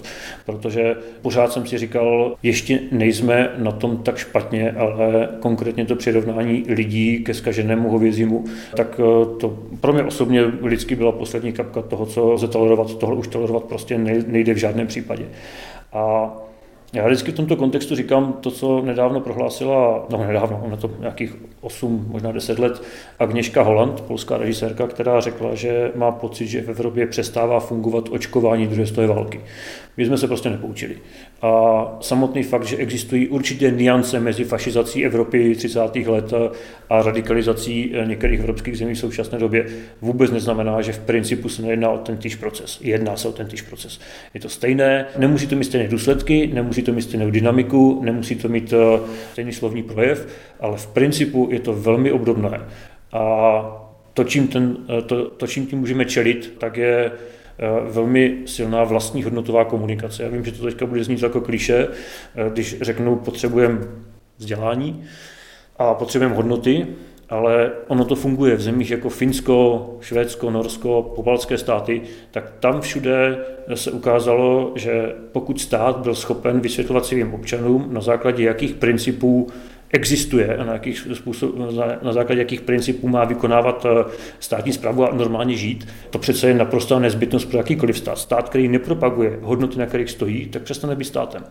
Protože 0.46 0.94
pořád 1.22 1.52
jsem 1.52 1.66
si 1.66 1.78
říkal, 1.78 2.36
ještě 2.42 2.80
nejsme 2.92 3.50
na 3.56 3.72
tom 3.72 3.96
tak 3.96 4.18
špatně, 4.18 4.72
ale 4.72 5.28
konkrétně 5.40 5.84
to 5.84 5.96
přirovnání 5.96 6.64
lidí 6.68 7.18
ke 7.18 7.34
zkaženému 7.34 7.90
hovězímu, 7.90 8.44
tak 8.76 9.00
eh, 9.00 9.38
to 9.40 9.58
pro 9.80 9.92
mě 9.92 10.02
osobně 10.02 10.44
vždycky 10.44 10.96
byla 10.96 11.12
poslední 11.12 11.52
kapka 11.52 11.82
toho, 11.82 12.06
co 12.06 12.32
lze 12.32 12.48
tolerovat. 12.48 12.94
Tohle 12.94 13.16
už 13.16 13.28
tolerovat 13.28 13.64
prostě 13.64 13.98
nejde 14.26 14.54
v 14.54 14.56
žádném 14.56 14.86
případě. 14.86 15.24
A 15.92 16.32
já 16.92 17.06
vždycky 17.06 17.32
v 17.32 17.34
tomto 17.34 17.56
kontextu 17.56 17.96
říkám 17.96 18.32
to, 18.32 18.50
co 18.50 18.82
nedávno 18.82 19.20
prohlásila, 19.20 20.06
no 20.10 20.18
nedávno, 20.26 20.64
na 20.70 20.76
to 20.76 20.90
nějakých 21.00 21.36
8, 21.60 22.06
možná 22.08 22.32
10 22.32 22.58
let, 22.58 22.82
Agněška 23.18 23.62
Holland, 23.62 24.00
polská 24.00 24.36
režisérka, 24.36 24.86
která 24.86 25.20
řekla, 25.20 25.54
že 25.54 25.92
má 25.94 26.10
pocit, 26.12 26.46
že 26.46 26.62
v 26.62 26.68
Evropě 26.68 27.06
přestává 27.06 27.60
fungovat 27.60 28.08
očkování 28.10 28.66
druhé 28.66 28.86
světové 28.86 29.06
války. 29.06 29.40
My 29.96 30.06
jsme 30.06 30.18
se 30.18 30.28
prostě 30.28 30.50
nepoučili. 30.50 30.96
A 31.42 31.86
samotný 32.00 32.42
fakt, 32.42 32.64
že 32.64 32.76
existují 32.76 33.28
určité 33.28 33.70
niance 33.70 34.20
mezi 34.20 34.44
fašizací 34.44 35.04
Evropy 35.04 35.54
30. 35.54 35.80
let 36.06 36.32
a 36.90 37.02
radikalizací 37.02 37.94
některých 38.04 38.40
evropských 38.40 38.78
zemí 38.78 38.94
v 38.94 38.98
současné 38.98 39.38
době, 39.38 39.66
vůbec 40.00 40.30
neznamená, 40.30 40.80
že 40.80 40.92
v 40.92 40.98
principu 40.98 41.48
se 41.48 41.62
nejedná 41.62 41.90
o 41.90 41.98
ten 41.98 42.16
týž 42.16 42.34
proces. 42.34 42.78
Jedná 42.82 43.16
se 43.16 43.28
o 43.28 43.32
ten 43.32 43.46
týž 43.46 43.62
proces. 43.62 44.00
Je 44.34 44.40
to 44.40 44.48
stejné, 44.48 45.06
nemusí 45.18 45.46
to 45.46 45.56
mít 45.56 45.64
stejné 45.64 45.88
důsledky, 45.88 46.50
nemusí 46.54 46.82
to 46.82 46.92
mít 46.92 47.02
stejnou 47.02 47.30
dynamiku, 47.30 48.00
nemusí 48.04 48.36
to 48.36 48.48
mít 48.48 48.72
eh, 48.72 49.00
stejný 49.32 49.52
slovní 49.52 49.82
projev, 49.82 50.28
ale 50.60 50.76
v 50.76 50.86
principu 50.86 51.48
je 51.52 51.60
to 51.60 51.72
velmi 51.72 52.12
obdobné. 52.12 52.60
A 53.12 53.62
to, 54.14 54.24
čím, 54.24 54.48
ten, 54.48 54.76
eh, 54.98 55.02
to, 55.02 55.30
to, 55.30 55.46
čím 55.46 55.66
tím 55.66 55.78
můžeme 55.78 56.04
čelit, 56.04 56.54
tak 56.58 56.76
je 56.76 57.12
velmi 57.90 58.38
silná 58.46 58.84
vlastní 58.84 59.22
hodnotová 59.22 59.64
komunikace. 59.64 60.22
Já 60.22 60.28
vím, 60.28 60.44
že 60.44 60.52
to 60.52 60.64
teďka 60.64 60.86
bude 60.86 61.04
znít 61.04 61.22
jako 61.22 61.40
kliše, 61.40 61.88
eh, 61.88 62.50
když 62.50 62.76
řeknu, 62.80 63.16
potřebujeme 63.16 63.78
vzdělání 64.38 65.04
a 65.76 65.94
potřebujeme 65.94 66.36
hodnoty, 66.36 66.86
ale 67.28 67.70
ono 67.88 68.04
to 68.04 68.14
funguje 68.14 68.56
v 68.56 68.60
zemích 68.60 68.90
jako 68.90 69.08
Finsko, 69.08 69.88
Švédsko, 70.00 70.50
Norsko, 70.50 71.12
pobaltské 71.16 71.58
státy, 71.58 72.02
tak 72.30 72.52
tam 72.60 72.80
všude 72.80 73.38
se 73.74 73.90
ukázalo, 73.90 74.72
že 74.76 75.14
pokud 75.32 75.60
stát 75.60 75.96
byl 75.96 76.14
schopen 76.14 76.60
vysvětlovat 76.60 77.06
svým 77.06 77.34
občanům, 77.34 77.86
na 77.90 78.00
základě 78.00 78.44
jakých 78.44 78.74
principů 78.74 79.48
existuje 79.92 80.56
a 80.56 80.64
na, 80.64 80.72
jakých 80.72 81.06
způsob, 81.12 81.54
na 82.02 82.12
základě 82.12 82.40
jakých 82.40 82.60
principů 82.60 83.08
má 83.08 83.24
vykonávat 83.24 83.86
eh, 83.86 84.04
státní 84.40 84.72
zprávu 84.72 85.04
a 85.04 85.14
normálně 85.14 85.56
žít. 85.56 85.88
To 86.10 86.18
přece 86.18 86.48
je 86.48 86.54
naprostá 86.54 86.98
nezbytnost 86.98 87.48
pro 87.48 87.58
jakýkoliv 87.58 87.98
stát. 87.98 88.18
Stát, 88.18 88.48
který 88.48 88.68
nepropaguje 88.68 89.38
hodnoty, 89.42 89.78
na 89.78 89.86
kterých 89.86 90.10
stojí, 90.10 90.46
tak 90.46 90.62
přestane 90.62 90.96
být 90.96 91.04
státem. 91.04 91.44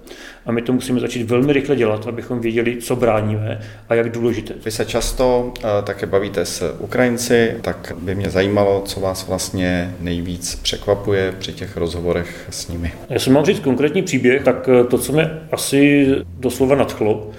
A 0.45 0.51
my 0.51 0.62
to 0.62 0.73
musíme 0.73 0.99
začít 0.99 1.23
velmi 1.23 1.54
rychle 1.54 1.75
dělat, 1.75 2.08
abychom 2.08 2.39
věděli, 2.39 2.77
co 2.77 2.95
bráníme 2.95 3.60
a 3.89 3.95
jak 3.95 4.10
důležité. 4.10 4.54
Vy 4.65 4.71
se 4.71 4.86
často 4.86 5.54
uh, 5.63 5.69
také 5.84 6.06
bavíte 6.06 6.45
s 6.45 6.75
Ukrajinci, 6.80 7.56
tak 7.62 7.93
by 7.99 8.15
mě 8.15 8.30
zajímalo, 8.30 8.82
co 8.86 8.99
vás 8.99 9.27
vlastně 9.27 9.95
nejvíc 9.99 10.56
překvapuje 10.56 11.34
při 11.39 11.54
těch 11.54 11.77
rozhovorech 11.77 12.47
s 12.49 12.67
nimi. 12.67 12.93
Já 13.10 13.19
jsem 13.19 13.34
mám 13.34 13.45
říct 13.45 13.59
konkrétní 13.59 14.01
příběh, 14.01 14.43
tak 14.43 14.70
eh, 14.70 14.84
to, 14.84 14.97
co 14.97 15.13
mě 15.13 15.30
asi 15.51 16.07
doslova 16.39 16.76
nadchlo, 16.76 17.32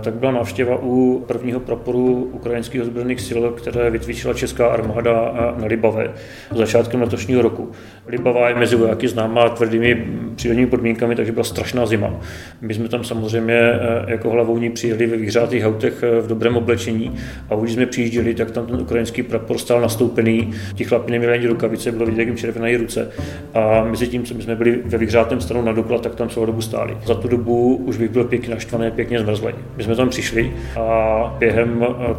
tak 0.00 0.14
byla 0.14 0.32
návštěva 0.32 0.78
u 0.82 1.24
prvního 1.28 1.60
praporu 1.60 2.30
ukrajinských 2.32 2.82
ozbrojených 2.82 3.20
sil, 3.26 3.40
které 3.50 3.90
vytvíčila 3.90 4.34
česká 4.34 4.66
armáda 4.66 5.34
na 5.58 5.66
Libavě 5.66 6.10
začátkem 6.50 7.00
letošního 7.00 7.42
roku. 7.42 7.72
Libava 8.06 8.48
je 8.48 8.54
mezi 8.54 8.76
vojáky 8.76 9.08
známá 9.08 9.48
tvrdými 9.48 10.06
přírodními 10.36 10.70
podmínkami, 10.70 11.16
takže 11.16 11.32
byla 11.32 11.44
strašná 11.44 11.86
zima. 11.86 12.20
My 12.60 12.74
jsme 12.74 12.88
tam 12.88 13.04
samozřejmě 13.04 13.72
jako 14.06 14.30
hlavouní 14.30 14.70
přijeli 14.70 15.06
ve 15.06 15.16
vyhřátých 15.16 15.66
autech 15.66 16.04
v 16.20 16.26
dobrém 16.26 16.56
oblečení 16.56 17.14
a 17.50 17.54
když 17.54 17.72
jsme 17.74 17.86
přijížděli, 17.86 18.34
tak 18.34 18.50
tam 18.50 18.66
ten 18.66 18.80
ukrajinský 18.80 19.22
prapor 19.22 19.58
stál 19.58 19.80
nastoupený, 19.80 20.50
ti 20.74 20.84
chlapi 20.84 21.12
neměli 21.12 21.32
ani 21.32 21.46
rukavice, 21.46 21.92
bylo 21.92 22.06
vidět, 22.06 22.18
jak 22.18 22.28
jim 22.28 22.36
červenají 22.36 22.76
ruce. 22.76 23.10
A 23.54 23.84
mezi 23.84 24.06
tím, 24.06 24.24
co 24.24 24.34
my 24.34 24.42
jsme 24.42 24.56
byli 24.56 24.80
ve 24.84 24.98
vyhřátém 24.98 25.40
stanu 25.40 25.62
na 25.62 25.72
doklad, 25.72 26.02
tak 26.02 26.14
tam 26.14 26.28
celou 26.28 26.46
dobu 26.46 26.60
stáli. 26.60 26.96
Za 27.06 27.14
tu 27.14 27.28
dobu 27.28 27.76
už 27.76 27.96
bych 27.96 28.10
byl 28.10 28.24
pěkně 28.24 28.54
naštvaný, 28.54 28.90
pěkně 28.90 29.20
zmrzlý. 29.20 29.54
My 29.76 29.84
jsme 29.84 29.96
tam 29.96 30.08
přišli 30.08 30.52
a 30.80 31.36
během 31.38 31.86
eh, 31.88 32.16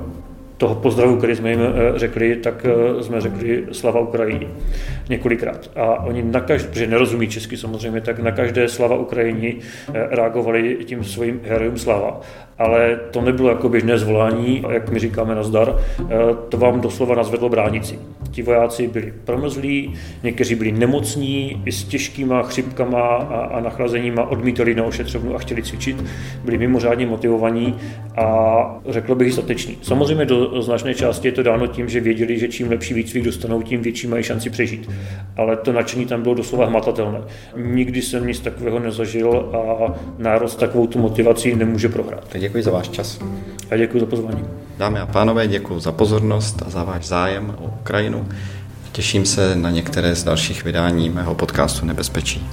toho 0.58 0.76
pozdravu, 0.76 1.18
který 1.18 1.36
jsme 1.36 1.49
jim 1.49 1.60
eh, 1.62 1.99
řekli, 1.99 2.36
tak 2.36 2.66
eh, 2.66 3.03
jsme 3.03 3.22
řekli 3.22 3.64
slava 3.72 3.99
Ukrajině 3.99 4.47
několikrát. 5.10 5.72
A 5.76 6.03
oni 6.03 6.24
na 6.24 6.39
každé, 6.39 6.70
protože 6.70 6.88
nerozumí 6.88 7.28
česky 7.28 7.58
samozřejmě, 7.58 8.01
tak 8.01 8.20
na 8.20 8.32
každé 8.32 8.68
slava 8.68 8.95
Ukrajině 8.97 9.53
reagovali 9.93 10.78
tím 10.86 11.03
svým 11.03 11.41
herojům 11.43 11.78
slava 11.78 12.22
ale 12.58 12.99
to 13.12 13.22
nebylo 13.22 13.49
jako 13.49 13.70
běžné 13.70 13.97
zvolání, 13.97 14.64
jak 14.70 14.89
my 14.89 14.99
říkáme 14.99 15.36
na 15.36 15.43
zdar, 15.43 15.76
eh, 15.99 16.06
to 16.49 16.58
vám 16.58 16.82
doslova 16.82 17.16
nazvedlo 17.16 17.49
bránici. 17.49 17.99
Ti 18.32 18.41
vojáci 18.41 18.88
byli 18.88 19.14
promrzlí, 19.26 19.93
někteří 20.24 20.56
byli 20.56 20.72
nemocní, 20.72 21.62
i 21.66 21.72
s 21.72 21.84
těžkýma 21.84 22.43
chřipkama 22.43 23.01
a, 23.01 23.45
a 23.45 23.60
nachlazeníma 23.60 24.24
odmítali 24.24 24.76
na 24.76 24.84
ošetřovnu 24.84 25.36
a 25.36 25.38
chtěli 25.38 25.64
cvičit, 25.64 26.03
byli 26.43 26.58
mimořádně 26.58 27.06
motivovaní 27.06 27.76
a 28.16 28.82
řekl 28.89 29.16
bych 29.16 29.34
stateční. 29.34 29.78
Samozřejmě 29.82 30.26
do 30.26 30.62
značné 30.62 30.93
části 30.93 31.28
je 31.28 31.32
to 31.32 31.43
dáno 31.43 31.68
tím, 31.68 31.89
že 31.89 31.99
věděli, 31.99 32.39
že 32.39 32.47
čím 32.47 32.70
lepší 32.70 32.93
výcvik 32.93 33.24
dostanou, 33.24 33.62
tím 33.62 33.82
větší 33.82 34.08
mají 34.08 34.24
šanci 34.24 34.49
přežít. 34.49 34.89
Ale 35.38 35.58
to 35.58 35.74
nadšení 35.74 36.06
tam 36.06 36.22
bylo 36.22 36.36
doslova 36.36 36.66
hmatatelné. 36.66 37.20
Nikdy 37.58 38.02
jsem 38.02 38.28
nic 38.28 38.39
takového 38.39 38.80
nezažil 38.80 39.52
a 39.56 39.93
národ 40.18 40.48
s 40.48 40.56
takovou 40.56 40.88
tu 40.88 41.00
motivací 41.00 41.56
nemůže 41.56 41.89
prohrát. 41.89 42.28
Děkuji 42.38 42.64
za 42.64 42.72
váš 42.72 42.89
čas. 42.89 43.20
A 43.72 43.78
děkuji 43.78 44.00
za 44.00 44.06
pozvání. 44.06 44.43
Dámy 44.78 45.00
a 45.00 45.06
pánové, 45.06 45.48
děkuji 45.48 45.80
za 45.80 45.91
pozornost 45.91 46.64
a 46.66 46.70
za 46.70 46.84
váš 46.84 47.08
zájem 47.08 47.56
o 47.62 47.66
Ukrajinu. 47.82 48.28
Těším 48.91 49.26
se 49.26 49.56
na 49.56 49.70
některé 49.70 50.16
z 50.16 50.24
dalších 50.24 50.64
vydání 50.64 51.10
mého 51.10 51.36
podcastu 51.36 51.86
Nebezpečí. 51.86 52.48